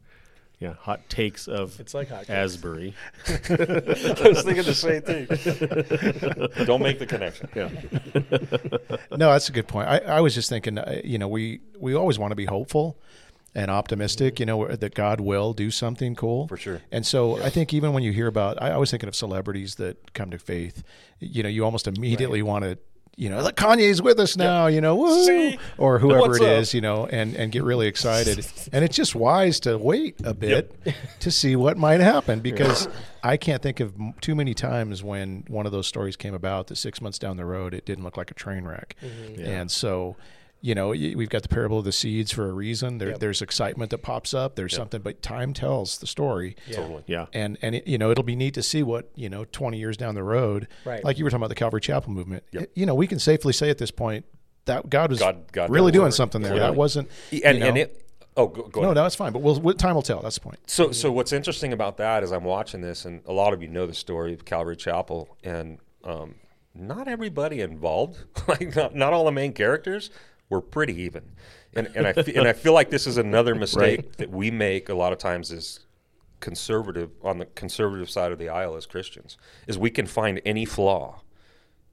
[0.63, 2.31] Yeah, hot takes of It's like hot.
[2.31, 2.95] Asbury.
[3.27, 5.27] I was thinking the same thing.
[6.67, 7.49] don't make the connection.
[7.53, 7.69] Yeah.
[9.11, 9.89] no, that's a good point.
[9.89, 12.97] I, I was just thinking, uh, you know, we we always want to be hopeful
[13.57, 16.47] and optimistic, you know, that God will do something cool.
[16.47, 16.81] For sure.
[16.93, 19.75] And so I think even when you hear about, I, I was thinking of celebrities
[19.75, 20.85] that come to faith,
[21.19, 22.79] you know, you almost immediately want to,
[23.17, 26.61] you know, like Kanye's with us now, you know, woo, or whoever What's it up?
[26.63, 28.47] is, you know, and, and get really excited.
[28.73, 30.75] and it's just wise to wait a bit
[31.21, 32.89] to see what might happen because
[33.23, 36.77] I can't think of too many times when one of those stories came about that
[36.77, 38.97] six months down the road, it didn't look like a train wreck.
[39.03, 39.45] Mm-hmm.
[39.45, 40.17] And so,
[40.65, 42.99] you know, we've got the parable of the seeds for a reason.
[42.99, 43.19] There, Yep.
[43.19, 44.55] There's excitement that pops up.
[44.57, 46.55] There's something, but time tells the story.
[46.71, 47.03] Totally.
[47.07, 47.27] Yeah.
[47.35, 49.97] And and it, you know it'll be neat to see what you know 20 years
[49.97, 51.05] down the road, Right.
[51.05, 52.45] like you were talking about the Calvary Chapel movement.
[52.53, 54.25] It- you know, we can safely say at this point
[54.67, 56.53] that God was God- God really doing work, something there.
[56.53, 56.71] clearly.
[56.71, 58.07] That wasn't, you And, know- and it,
[58.37, 58.95] oh, go, go no, ahead.
[58.95, 59.33] no, that's fine.
[59.33, 60.21] But we'll, what time will tell.
[60.23, 60.59] That's the point.
[60.67, 63.67] So, so what's interesting about that is I'm watching this, and a lot of you
[63.69, 66.37] know the story of Calvary Chapel, and um,
[66.75, 70.11] not everybody involved, like not, not all the main characters,
[70.53, 71.33] were pretty even,
[71.75, 74.95] and and I and I feel like this is another mistake that we make a
[74.95, 75.81] lot of times as
[76.41, 80.65] conservative on the conservative side of the aisle as Christians is we can find any
[80.65, 81.23] flaw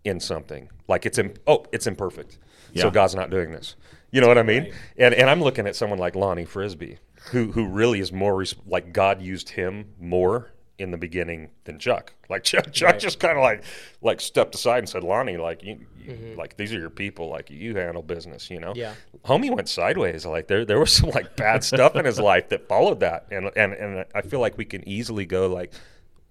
[0.03, 0.70] in something.
[0.88, 2.38] Like it's Im- oh it's imperfect.
[2.76, 3.76] So god's not doing this.
[4.12, 4.74] You know what i mean?
[4.97, 6.97] And and i'm looking at someone like lonnie frisbee
[7.32, 11.77] who who really is more res- like god used him more in the beginning than
[11.80, 12.13] chuck.
[12.30, 13.63] Like chuck, chuck just kind of like
[14.01, 16.39] like stepped aside and said lonnie like you, you mm-hmm.
[16.39, 17.30] like these are your people.
[17.30, 18.73] Like you handle business you know?
[18.75, 18.93] Yeah.
[19.25, 20.25] homie went sideways.
[20.25, 23.27] Like there there was some like bad stuff in his life that followed that.
[23.32, 25.73] And and and i feel like we can easily go like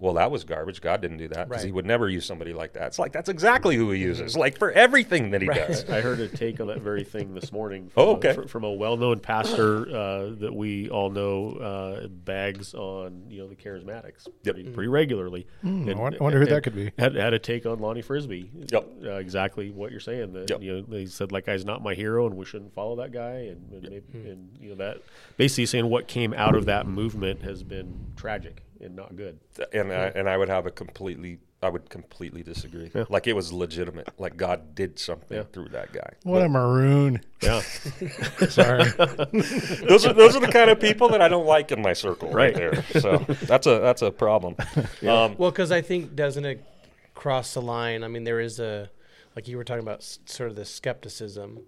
[0.01, 0.81] well, that was garbage.
[0.81, 2.87] God didn't do that because He would never use somebody like that.
[2.89, 5.89] It's like that's exactly who He uses, like for everything that He does.
[5.91, 7.91] I heard a take on that very thing this morning.
[7.97, 8.33] Oh, From, okay.
[8.35, 13.49] fr- From a well-known pastor uh, that we all know uh, bags on you know
[13.49, 14.55] the charismatics Yep.
[14.55, 15.47] pretty, pretty regularly.
[15.65, 16.93] I won- I wonder who that could be.
[16.99, 18.51] Had, had a take on Lonnie Frisbee.
[18.73, 18.89] Yep.
[19.05, 20.33] Uh, exactly what you're saying.
[20.33, 20.63] That Yep.
[20.63, 23.49] you know they said like guy's not my hero and we shouldn't follow that guy
[23.51, 24.27] and and, maybe, Hmm.
[24.27, 25.03] and you know that
[25.37, 29.39] basically saying what came out of that movement has been tragic and not good.
[29.73, 32.91] And I, and I would have a completely, I would completely disagree.
[33.09, 34.09] Like it was legitimate.
[34.19, 35.45] Like God did something Yeah.
[35.53, 36.11] through that guy.
[36.23, 37.21] What a maroon.
[37.43, 37.61] Yeah.
[38.49, 38.85] Sorry.
[39.89, 42.31] Those are those are the kind of people that I don't like in my circle,
[42.31, 42.73] right, Right.
[42.93, 43.01] there.
[43.01, 44.57] So that's a that's a problem.
[45.07, 46.65] Um, Well, because I think doesn't it
[47.15, 48.05] cross the line?
[48.05, 48.91] I mean, there is a
[49.37, 51.61] like you were talking about, sort of the skepticism.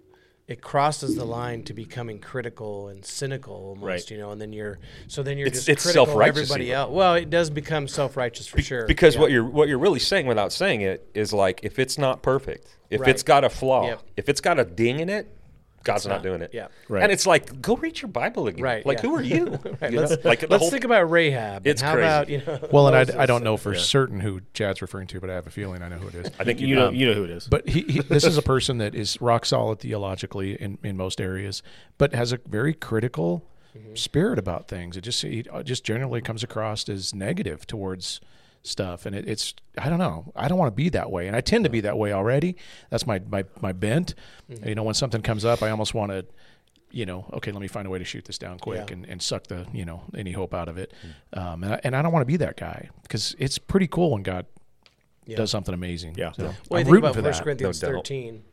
[0.51, 4.11] It crosses the line to becoming critical and cynical almost, Right.
[4.11, 6.91] you know, and then you're so then you're It's- just it's critical everybody else.
[6.91, 8.85] Well, it does become self righteous for sure.
[8.85, 9.21] because Yeah.
[9.21, 12.67] what you're what you're really saying without saying it is like if it's not perfect,
[12.89, 13.09] if Right.
[13.11, 14.01] it's got a flaw, Yep.
[14.17, 15.29] if it's got a ding in it,
[15.83, 16.51] God's not, doing it.
[16.53, 16.67] yeah.
[16.89, 17.03] Right.
[17.03, 18.61] And it's like, go read your Bible again.
[18.63, 19.01] Right, Like, yeah.
[19.09, 19.59] who are you?
[19.81, 21.65] Right, You let's like let's whole- think about Rahab.
[21.65, 22.05] It's and how crazy.
[22.07, 22.69] about you know?
[22.71, 25.33] Well, and I, I don't know and- for certain who Chad's referring to, but I
[25.33, 26.31] have a feeling I know who it is.
[26.39, 27.47] I think you, You know, um, you know who it is.
[27.47, 31.19] But he, he this is a person that is rock solid theologically in, in most
[31.21, 31.63] areas,
[31.97, 33.45] but has a very critical
[33.93, 34.97] spirit about things.
[34.97, 38.19] It just he just generally comes across as negative towards
[38.63, 40.31] stuff, and it, it's I don't know.
[40.35, 42.55] I don't want to be that way, and I tend to be that way already.
[42.89, 44.13] That's my my my bent.
[44.65, 46.25] You know, when something comes up, I almost want to.
[46.93, 48.93] You know, okay, let me find a way to shoot this down quick Yeah.
[48.95, 50.91] and, and suck the you know any hope out of it,
[51.31, 54.11] um, and, I, and I don't want to be that guy because it's pretty cool
[54.11, 54.45] when God
[55.25, 55.37] Yeah.
[55.37, 56.15] does something amazing.
[56.17, 56.33] Yeah.
[56.33, 57.43] so Well, I'm you think rooting about for 1 that.
[57.43, 58.43] Corinthians No 13.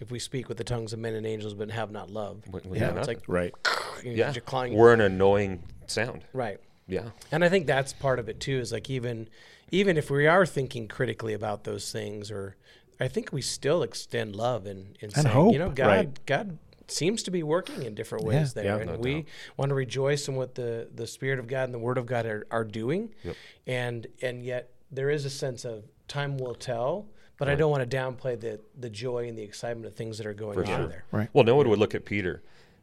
[0.00, 2.60] If we speak with the tongues of men and angels but have not love, we-
[2.66, 3.52] we Yeah, it's like right.
[4.04, 6.24] you know, yeah, you're we're an annoying sound.
[6.32, 6.60] right.
[6.86, 7.10] Yeah.
[7.30, 8.58] And I think that's part of it too.
[8.58, 9.28] Is like even
[9.70, 12.56] even if we are thinking critically about those things, or
[13.00, 15.52] I think we still extend love and and, saying, hope.
[15.52, 16.26] you know, God Right.
[16.26, 16.58] God
[16.88, 19.24] seems to be working in different ways there, Yeah, and no we doubt.
[19.56, 22.26] want to rejoice in what the the Spirit of God and the Word of God
[22.26, 23.36] are, are doing, Yep.
[23.66, 27.06] and and yet there is a sense of time will tell.
[27.38, 30.26] But I don't want to downplay the the joy and the excitement of things that
[30.26, 30.86] are going on sure.
[30.86, 31.04] there.
[31.10, 31.28] Right.
[31.32, 32.40] Well, no one would look at Peter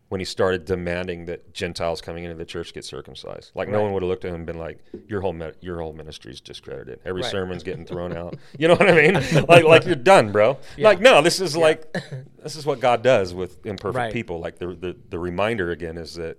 [0.09, 3.51] when he started demanding that Gentiles coming into the church get circumcised.
[3.55, 5.79] Like no one would have looked at him and been like, "Your whole me- your
[5.79, 6.99] whole ministry is discredited.
[7.05, 7.31] Every Right.
[7.31, 9.13] sermon's getting thrown out." You know what I mean?
[9.47, 10.57] like like you're done, bro.
[10.77, 11.91] Like no, this is like
[12.43, 14.13] this is what God does with imperfect Right.
[14.13, 14.39] people.
[14.39, 16.37] Like the, the the reminder again is that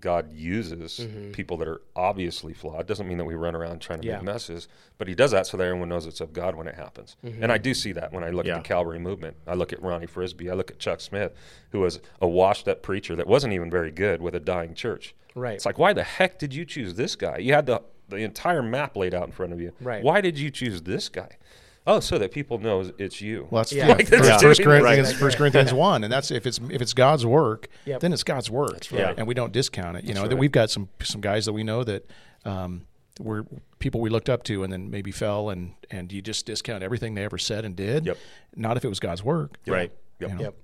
[0.00, 1.32] God uses mm-hmm.
[1.32, 2.86] people that are obviously flawed.
[2.86, 4.16] Doesn't mean that we run around trying to Yeah.
[4.16, 6.74] make messes, but He does that so that everyone knows it's of God when it
[6.74, 7.16] happens.
[7.24, 7.42] Mm-hmm.
[7.42, 8.56] And I do see that when I look Yeah.
[8.56, 9.36] at the Calvary movement.
[9.46, 10.50] I look at Lonnie Frisbee.
[10.50, 11.34] I look at Chuck Smith,
[11.70, 15.14] who was a washed-up preacher that wasn't even very good with a dying church.
[15.34, 15.54] Right.
[15.54, 17.38] It's like, why the heck did you choose this guy?
[17.38, 19.72] You had the the entire map laid out in front of you.
[19.80, 20.02] Right.
[20.02, 21.38] Why did you choose this guy?
[21.86, 23.48] Oh, so that people know it's you.
[23.50, 23.88] Well, that's Yeah.
[23.88, 23.94] yeah.
[23.94, 25.16] Like, there's First, two First people- Corinthians, Right.
[25.16, 28.00] First Corinthians one, and that's if it's if it's God's work, Yep.
[28.00, 29.14] then it's God's work, right.
[29.16, 30.04] and we don't discount it.
[30.04, 30.30] You know, right.
[30.30, 32.06] that we've got some some guys that we know that
[32.44, 32.86] um,
[33.18, 33.44] were
[33.78, 37.14] people we looked up to, and then maybe fell, and and you just discount everything
[37.14, 38.04] they ever said and did.
[38.06, 38.18] Yep.
[38.56, 39.56] Not if it was God's work.
[39.66, 39.90] Right.
[40.20, 40.30] Yep.
[40.30, 40.42] You know?
[40.42, 40.54] Yep,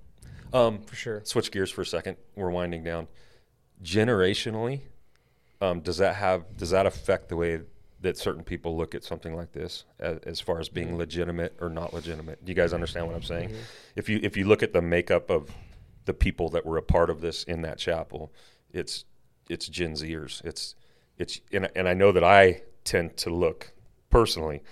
[0.52, 1.22] Um, for sure.
[1.24, 2.18] switch gears for a second.
[2.34, 3.08] We're winding down.
[3.82, 4.80] Generationally,
[5.60, 7.60] um, does that have does that affect the way
[8.06, 10.98] that certain people look at something like this, as, as far as being mm-hmm.
[10.98, 12.44] legitimate or not legitimate?
[12.44, 13.50] Do you guys understand what I'm saying?
[13.50, 13.60] Mm-hmm.
[13.96, 15.50] If you if you look at the makeup of
[16.04, 18.32] the people that were a part of this in that chapel,
[18.72, 19.04] it's
[19.50, 20.44] it's Gen Zers.
[20.44, 20.74] It's
[21.18, 23.72] it's and, and I know that I tend to look
[24.08, 24.62] personally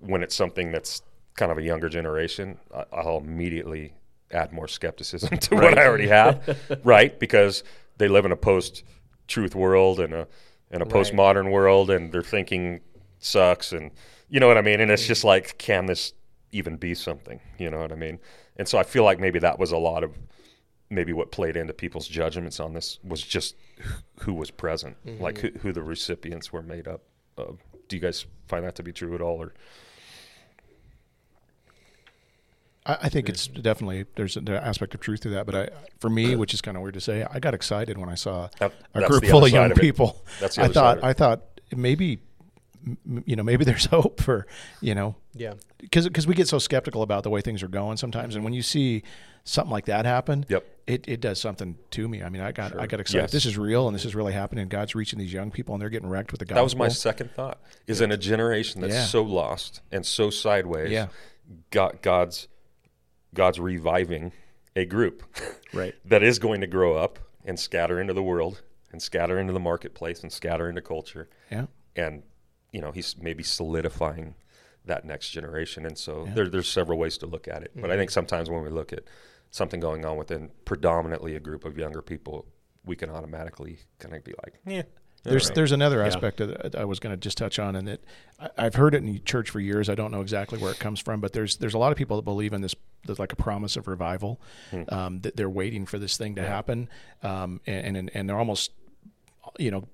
[0.00, 1.02] when it's something that's
[1.36, 3.94] kind of a younger generation, I- I'll immediately
[4.30, 7.18] add more skepticism to what I already have, right?
[7.18, 7.64] Because
[7.98, 10.28] they live in a post-truth world and a
[10.74, 10.94] and a Right.
[10.94, 12.80] postmodern world, and their thinking
[13.18, 13.90] sucks, and
[14.28, 14.80] you know what I mean.
[14.80, 15.08] And it's mm.
[15.08, 16.12] just like, can this
[16.52, 17.40] even be something?
[17.58, 18.18] You know what I mean?
[18.56, 20.18] And so I feel like maybe that was a lot of
[20.90, 23.56] maybe what played into people's judgments on this was just
[24.20, 25.58] who was present, like mm-hmm.
[25.58, 27.02] who, who the recipients were made up
[27.36, 27.58] of.
[27.88, 29.54] Do you guys find that to be true at all, or
[32.86, 35.46] I, I think it's definitely there's an aspect of truth to that.
[35.46, 35.68] But I,
[36.00, 38.48] for me, which is kind of weird to say, I got excited when I saw
[38.58, 40.22] That- a group full of young of people.
[40.40, 41.06] That's I thought side of it.
[41.06, 41.42] I thought
[41.74, 42.20] maybe
[43.24, 44.46] you know maybe there's hope for
[44.82, 47.96] you know Yeah, because because we get so skeptical about the way things are going
[47.96, 49.02] sometimes, and when you see
[49.46, 50.64] something like that happen, Yep.
[50.86, 52.22] it, it does something to me.
[52.22, 53.22] I mean, I got I got excited.
[53.24, 53.30] Yes.
[53.32, 54.68] This is real, and this is really happening.
[54.68, 56.56] God's reaching these young people, and they're getting wrecked with the gospel.
[56.56, 57.58] That was my second thought.
[57.86, 59.04] Is in a generation that's Yeah.
[59.04, 60.90] so lost and so sideways.
[60.90, 61.06] Yeah.
[61.70, 62.48] God, God's
[63.34, 64.32] God's reviving
[64.76, 65.22] a group
[65.72, 65.94] Right.
[66.04, 68.62] that is going to grow up and scatter into the world
[68.92, 71.28] and scatter into the marketplace and scatter into culture.
[71.50, 71.66] yeah.
[71.96, 72.22] And
[72.72, 74.34] you know, he's maybe solidifying
[74.84, 75.86] that next generation.
[75.86, 77.70] And so there, there's several ways to look at it.
[77.74, 78.14] But I think mm-hmm.
[78.14, 79.04] sometimes when we look at
[79.50, 82.46] something going on within predominantly a group of younger people,
[82.84, 84.82] we can automatically kind of be like, yeah.
[85.24, 87.88] There's alright." there's another aspect of that I was going to just touch on, and
[87.88, 88.00] that
[88.56, 89.88] I've heard it in church for years.
[89.88, 92.16] I don't know exactly where it comes from, but there's there's a lot of people
[92.16, 92.74] that believe in this.
[93.04, 94.40] There's like a promise of revival,
[94.88, 96.88] um, that they're waiting for this thing to happen,
[97.22, 98.70] um, and, and and they're almost,
[99.58, 99.88] you know,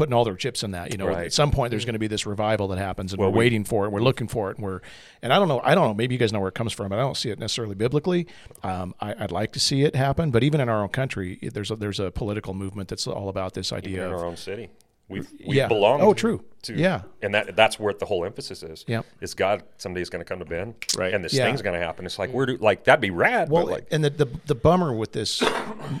[0.00, 0.92] putting all their chips in that.
[0.92, 1.26] You know, Right.
[1.26, 3.38] at some point there's going to be this revival that happens, and Well, we're we-
[3.40, 3.92] waiting for it.
[3.92, 4.80] We're looking for it, and we're
[5.20, 5.60] and I don't know.
[5.62, 5.92] I don't know.
[5.94, 8.26] Maybe you guys know where it comes from, but I don't see it necessarily biblically.
[8.62, 11.70] Um, I, I'd like to see it happen, but even in our own country, there's
[11.70, 14.70] a, there's a political movement that's all about this idea in of our own city.
[15.08, 15.68] We've, we've yeah.
[15.68, 16.02] belonged.
[16.02, 16.42] Oh, true.
[16.62, 17.02] To Yeah.
[17.22, 18.84] and that that's where the whole emphasis is.
[18.86, 21.12] yeah Is God somebody's going to come to ben Right.
[21.14, 21.44] And this Yeah.
[21.46, 22.04] thing's going to happen.
[22.06, 23.48] It's like where do like that'd be rad.
[23.50, 25.42] Well, but like and the, the the bummer with this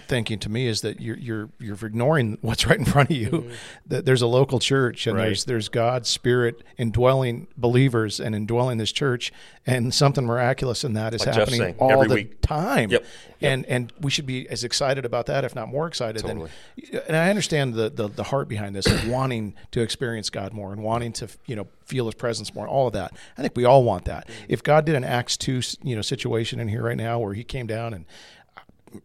[0.08, 3.30] thinking to me is that you're you're you're ignoring what's right in front of you.
[3.30, 3.50] Mm-hmm.
[3.86, 5.26] That there's a local church and Right.
[5.26, 9.32] there's there's God's Spirit indwelling believers and indwelling this church,
[9.66, 12.40] and something miraculous in that is Like happening saying, all every the week.
[12.42, 12.90] time.
[12.90, 13.04] Yep.
[13.42, 16.22] And and we should be as excited about that, if not more excited.
[16.22, 16.50] Totally.
[16.92, 20.49] Than, and I understand the, the the heart behind this of wanting to experience God
[20.52, 22.66] more and wanting to you know feel His presence more.
[22.68, 23.12] All of that.
[23.36, 24.28] I think we all want that.
[24.48, 27.44] If God did an Acts two you know situation in here right now where He
[27.44, 28.04] came down and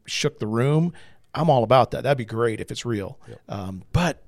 [0.06, 0.94] shook the room,
[1.34, 2.04] I'm all about that.
[2.04, 3.20] That'd be great if it's real.
[3.48, 4.24] Um, but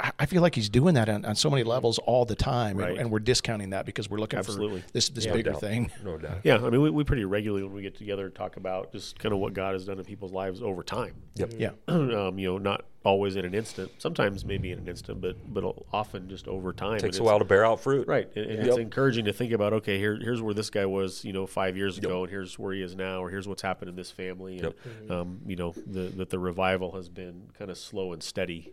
[0.00, 2.78] I, I feel like he's doing that on, on so many levels all the time,
[2.80, 2.98] and, Right.
[2.98, 4.80] and we're discounting that because we're looking Absolutely.
[4.80, 5.60] for this this no bigger doubt.
[5.60, 5.90] thing.
[6.04, 6.38] no doubt.
[6.42, 9.32] Yeah, I mean, we, we pretty regularly when we get together talk about just kind
[9.32, 11.14] of what God has done in people's lives over time.
[11.36, 11.52] Yep.
[11.58, 13.92] Yeah, um, you know, not always in an instant.
[13.98, 16.96] Sometimes maybe in an instant, but but often just over time.
[16.96, 18.08] It takes And a while to bear out fruit.
[18.08, 19.72] Right, and, and it's encouraging to think about.
[19.74, 22.72] Okay, here, here's where this guy was, you know, five years ago, and here's where
[22.74, 24.74] he is now, or here's what's happened in this family, and
[25.06, 25.10] Yep.
[25.12, 28.72] um, you know, the, that the revival has been kind of slow and steady,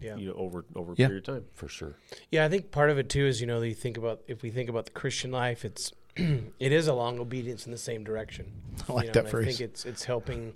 [0.00, 0.16] Yeah.
[0.16, 1.08] you know, over over a Yeah.
[1.08, 1.44] period of time.
[1.54, 1.94] For sure.
[2.30, 4.50] Yeah, I think part of it too is you know you think about if we
[4.50, 8.50] think about the Christian life, it's it is a long obedience in the same direction.
[8.88, 9.46] I like You know, that and I phrase.
[9.58, 10.54] think it's it's helping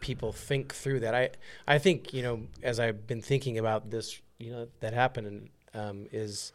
[0.00, 1.14] people think through that.
[1.14, 1.30] I
[1.68, 6.06] I think you know as I've been thinking about this, you know that happened um,
[6.10, 6.52] is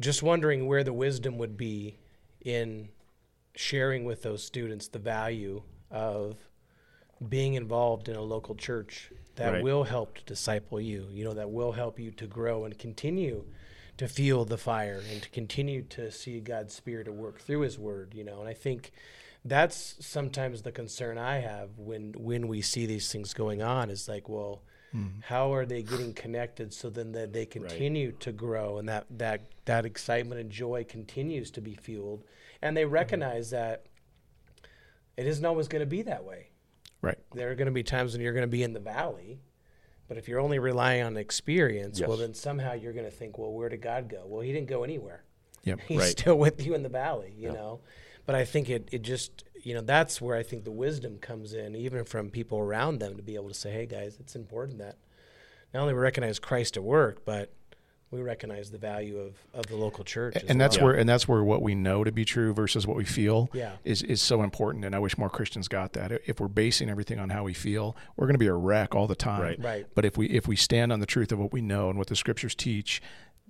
[0.00, 1.98] just wondering where the wisdom would be
[2.44, 2.88] in
[3.54, 6.36] sharing with those students the value of
[7.28, 9.62] being involved in a local church that Right.
[9.62, 13.44] will help to disciple you, you know, that will help you to grow and continue
[13.96, 17.78] to feel the fire and to continue to see God's Spirit at work through His
[17.78, 18.40] Word, you know.
[18.40, 18.92] And I think
[19.44, 24.08] that's sometimes the concern I have when when we see these things going on is
[24.08, 24.62] like, well,
[24.94, 25.20] mm-hmm.
[25.22, 29.42] how are they getting connected so then that they continue to grow and that that
[29.66, 32.24] that excitement and joy continues to be fueled,
[32.62, 32.94] and they mm-hmm.
[32.94, 33.86] recognize that
[35.16, 36.48] it isn't always going to be that way
[37.04, 37.18] right.
[37.34, 39.40] there are going to be times when you're going to be in the valley
[40.08, 43.52] but if you're only relying on experience well then somehow you're going to think well
[43.52, 45.22] where did god go well he didn't go anywhere
[45.64, 45.80] Yep.
[45.88, 46.08] he's Right.
[46.18, 47.80] still with you in the valley you know
[48.26, 51.54] but i think it, it just you know that's where i think the wisdom comes
[51.54, 54.78] in even from people around them to be able to say hey guys it's important
[54.78, 54.96] that
[55.72, 57.52] not only we recognize christ at work but
[58.14, 60.86] we recognize the value of, of the local church as and that's well.
[60.86, 63.72] where and that's where what we know to be true versus what we feel Yeah.
[63.84, 67.18] is is so important and i wish more christians got that if we're basing everything
[67.18, 69.58] on how we feel we're going to be a wreck all the time Right.
[69.62, 69.86] Right.
[69.94, 72.06] but if we if we stand on the truth of what we know and what
[72.08, 73.02] the scriptures teach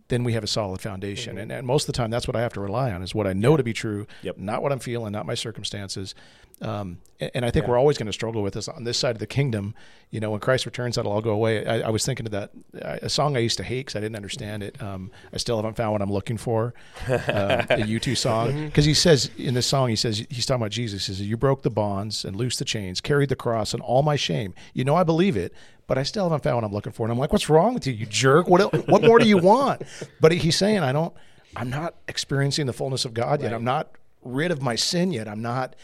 [0.09, 1.43] then we have a solid foundation Mm-hmm.
[1.43, 3.27] and, and most of the time that's what i have to rely on is what
[3.27, 4.39] i know to be true Yep.
[4.39, 6.15] not what i'm feeling not my circumstances
[6.63, 9.17] um, and, and I think we're always going to struggle with this on this side
[9.17, 9.75] of the kingdom.
[10.11, 11.67] You know, when Christ returns, that'll all go away.
[11.67, 14.17] I, I was thinking of that a song I used to hate because I didn't
[14.17, 14.81] understand it.
[14.83, 16.75] Um, I still haven't found what I'm looking for.
[17.09, 20.71] Uh, the U2 song because he says in this song he says he's talking about
[20.71, 21.07] Jesus.
[21.07, 24.03] He says you broke the bonds and loosed the chains, carried the cross and all
[24.03, 24.55] my shame.
[24.73, 25.53] You know I believe it,
[25.87, 27.05] but I still haven't found what I'm looking for.
[27.05, 28.49] And I'm like, what's wrong with you, you jerk?
[28.49, 29.83] What el- what more do you want?
[30.21, 31.13] But he's saying I don't.
[31.57, 33.53] I'm not experiencing the fullness of God yet.
[33.53, 33.91] I'm not
[34.23, 35.29] rid of my sin yet.
[35.29, 35.77] I'm not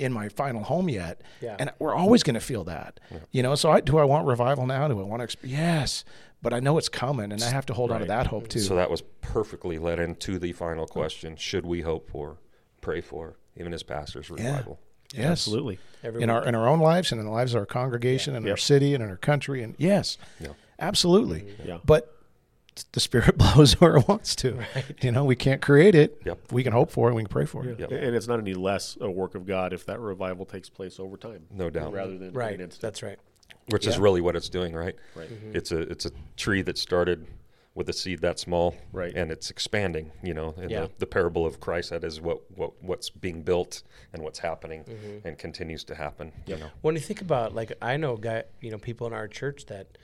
[0.00, 1.20] in my final home yet.
[1.40, 1.56] Yeah.
[1.58, 2.98] And we're always going to feel that.
[3.30, 4.88] You know, so I, do I want revival now?
[4.88, 5.36] Do I want to?
[5.36, 6.04] Exp- yes.
[6.42, 8.60] But I know it's coming, and I have to hold on to that hope too.
[8.60, 12.38] So that was perfectly led into the final question: Should we hope for,
[12.80, 14.80] pray for, even as pastors, revival?
[15.12, 15.78] yes, Absolutely.
[16.02, 18.48] Every in our in our own lives and in the lives of our congregation and
[18.48, 20.16] our city and in our country and yes,
[20.78, 21.46] absolutely.
[21.62, 21.78] Yeah.
[21.84, 22.16] But
[22.92, 24.58] the Spirit blows where it wants to.
[25.02, 26.20] You know, we can't create it.
[26.24, 26.52] Yep.
[26.52, 27.14] We can hope for it.
[27.14, 27.78] We can pray for it.
[27.78, 27.90] Yep.
[27.90, 31.16] And it's not any less a work of God if that revival takes place over
[31.16, 31.46] time.
[31.50, 31.92] No doubt.
[31.92, 33.18] Rather than right an that's right
[33.70, 34.96] Which is really what it's doing, right?
[35.14, 35.28] Right.
[35.52, 37.26] It's a it's a tree that started
[37.74, 39.14] with a seed that small, Right.
[39.14, 40.10] And it's expanding.
[40.22, 40.80] You know, and Yeah.
[40.82, 44.84] the, the parable of Christ that is what, what what's being built and what's happening
[44.84, 45.26] Mm-hmm.
[45.28, 46.32] and continues to happen.
[46.46, 49.28] You know, when you think about like I know guy you know people in our
[49.28, 49.98] church that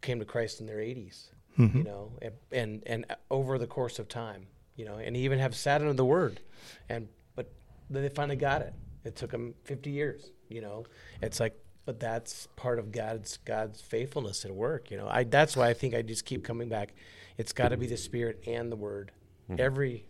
[0.00, 1.28] came to Christ in their 80s
[1.58, 1.78] Mm-hmm.
[1.78, 4.46] you know and, and and over the course of time
[4.76, 6.40] you know and even have sat under the word
[6.88, 7.50] and but
[7.90, 8.72] then they finally got it.
[9.04, 10.84] It took them 50 years you know.
[11.20, 15.08] It's like but that's part of God's God's faithfulness at work you know.
[15.08, 16.94] I that's why I think I just keep coming back.
[17.36, 19.12] It's got to be the spirit and the word
[19.50, 19.60] mm-hmm.
[19.60, 20.06] every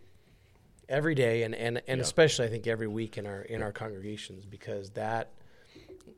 [0.89, 4.45] every day and and, and especially I think every week in our in our congregations
[4.45, 5.33] because that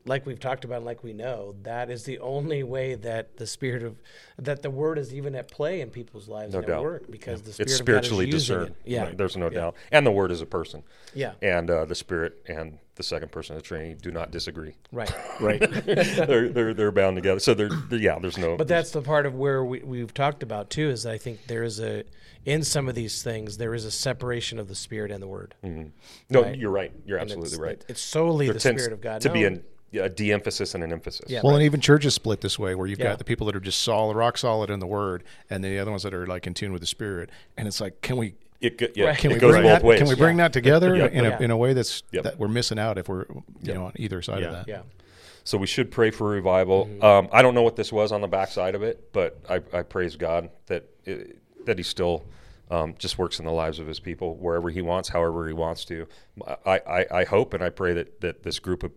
[0.07, 3.47] like we've talked about and like we know that is the only way that the
[3.47, 3.95] spirit of
[4.37, 6.77] that the word is even at play in people's lives no and doubt.
[6.77, 8.75] at work because the spirit it's of God is spiritually using discerned.
[8.85, 8.91] it.
[8.91, 9.17] yeah Right.
[9.17, 9.75] there's no doubt.
[9.91, 10.83] And the word is a person.
[11.13, 11.33] Yeah.
[11.41, 14.75] And uh, the spirit and the second person of the Trinity do not disagree.
[14.91, 15.11] Right.
[15.41, 15.59] Right.
[15.85, 17.39] they're, they're they're bound together.
[17.39, 18.17] So they're, they're- yeah.
[18.19, 18.55] There's no.
[18.57, 21.63] But that's the part of where we, we've talked about too is I think there
[21.63, 22.03] is a
[22.45, 25.55] in some of these things there is a separation of the spirit and the word.
[25.63, 26.41] no.
[26.43, 26.57] right.
[26.57, 26.91] You're right.
[27.05, 27.85] You're And absolutely it's, right.
[27.89, 29.21] It's solely There the tends spirit of God.
[29.21, 31.25] to be No, an, a de-emphasis and an emphasis.
[31.29, 31.39] Yeah.
[31.43, 31.57] Well, Right.
[31.59, 33.05] and even churches split this way, where you've Yeah.
[33.09, 35.79] got the people that are just solid, rock solid in the Word, and then the
[35.79, 37.29] other ones that are like in tune with the Spirit.
[37.57, 39.17] And it's like, can we It, yeah, Right.
[39.17, 39.83] can it we goes bring both that?
[39.83, 39.99] ways.
[39.99, 41.11] Can we bring that together Yep.
[41.11, 41.39] in a Yeah.
[41.41, 42.23] in a way that's Yep.
[42.23, 43.25] that we're missing out if we're
[43.61, 44.47] you know on either side Yeah.
[44.47, 44.67] of that?
[44.67, 44.81] yeah.
[45.43, 46.85] So we should pray for revival.
[46.85, 47.03] Mm-hmm.
[47.05, 49.83] Um, I don't know what this was on the backside of it, but I, I
[49.83, 52.23] praise God that it, that He still
[52.71, 55.85] um, just works in the lives of His people wherever He wants, however He wants
[55.85, 56.07] to.
[56.65, 58.91] I, I, I hope and I pray that that this group of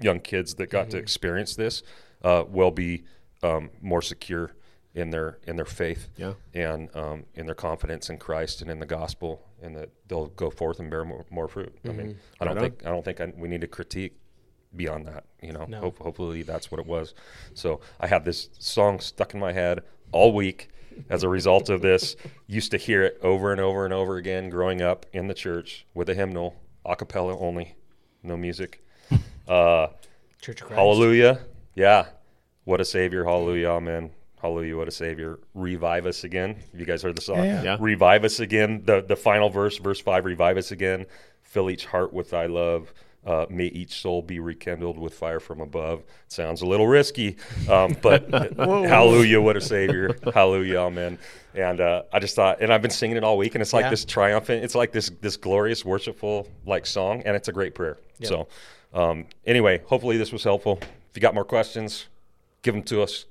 [0.00, 1.02] young kids that got to Mm-hmm.
[1.04, 1.82] experience this
[2.22, 3.04] uh, will be
[3.42, 4.52] um, more secure
[4.94, 6.34] in their in their faith Yeah.
[6.54, 10.50] and um, in their confidence in Christ and in the gospel, and that they'll go
[10.50, 11.76] forth and bear more, more fruit.
[11.84, 11.98] I Mm-hmm.
[11.98, 12.70] mean, I don't Right on.
[12.70, 14.16] think I don't think I, we need to critique
[14.76, 15.24] beyond that.
[15.42, 15.80] You know, No.
[15.80, 17.14] Hope, hopefully that's what it was.
[17.54, 19.80] So I had this song stuck in my head
[20.12, 20.68] all week
[21.10, 22.16] as a result of this.
[22.46, 25.86] Used to hear it over and over and over again growing up in the church
[25.94, 27.74] with a hymnal, a cappella only,
[28.22, 28.83] no music.
[29.48, 29.88] Uh,
[30.40, 30.78] Church of Christ.
[30.78, 31.40] hallelujah.
[31.74, 32.06] Yeah.
[32.64, 33.24] What a savior.
[33.24, 33.68] Hallelujah.
[33.68, 34.10] Amen.
[34.40, 34.76] Hallelujah.
[34.76, 35.38] What a savior.
[35.54, 36.56] Revive us again.
[36.72, 37.38] Have you guys heard the song?
[37.38, 37.62] Yeah, yeah.
[37.62, 37.76] Yeah.
[37.80, 38.82] Revive us again.
[38.84, 41.06] The the final verse, verse five, revive us again.
[41.42, 42.92] Fill each heart with thy love.
[43.26, 46.02] Uh, may each soul be rekindled with fire from above.
[46.28, 47.38] Sounds a little risky,
[47.70, 48.28] um, but
[48.58, 50.14] hallelujah, what a savior.
[50.34, 51.18] hallelujah, amen.
[51.54, 53.84] And uh, I just thought, and I've been singing it all week, and it's like
[53.84, 53.90] Yeah.
[53.90, 57.96] this triumphant, it's like this this glorious, worshipful like song, and it's a great prayer.
[58.22, 58.46] So,
[58.94, 60.78] um, anyway, hopefully this was helpful.
[60.80, 62.06] If you got more questions,
[62.62, 63.26] give them to us.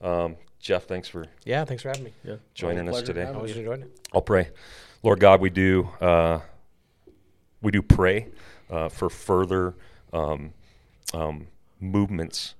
[0.00, 2.12] Um, Jeff, thanks for Yeah, thanks for having me.
[2.24, 2.36] Yeah.
[2.54, 3.20] joining us Pleasure today.
[3.20, 3.58] having Always you.
[3.60, 4.00] enjoyed it.
[4.12, 4.48] I'll pray.
[5.02, 6.40] Lord God, we do uh,
[7.60, 8.28] we do pray
[8.70, 9.74] uh, for further
[10.12, 10.52] um,
[11.12, 11.46] um,
[11.80, 12.54] movements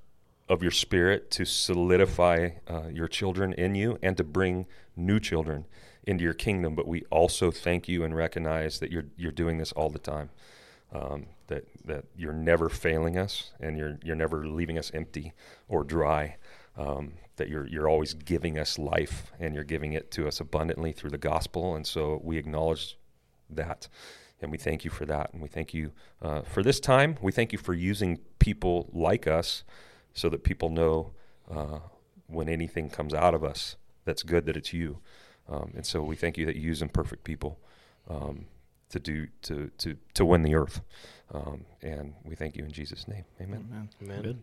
[0.48, 4.66] of your Spirit to solidify uh, your children in you and to bring
[4.96, 5.64] new children
[6.06, 6.74] into your kingdom.
[6.74, 10.28] But we also thank you and recognize that you're you're doing this all the time.
[10.94, 15.32] Um, that that you're never failing us and you're you're never leaving us empty
[15.68, 16.36] or dry.
[16.76, 20.92] Um, that you're you're always giving us life and you're giving it to us abundantly
[20.92, 21.74] through the gospel.
[21.74, 22.96] And so we acknowledge
[23.50, 23.88] that.
[24.40, 25.32] And we thank you for that.
[25.32, 27.16] And we thank you uh, for this time.
[27.22, 29.64] We thank you for using people like us
[30.12, 31.12] so that people know
[31.50, 31.78] uh,
[32.26, 34.98] when anything comes out of us that's good that it's you.
[35.48, 37.58] Um, and so we thank you that you use imperfect people
[38.08, 38.46] um,
[38.94, 40.80] to do to, to to win the earth.
[41.32, 43.24] Um, and we thank you in Jesus' name.
[43.40, 43.88] Amen.
[44.00, 44.22] Amen.
[44.22, 44.42] Good.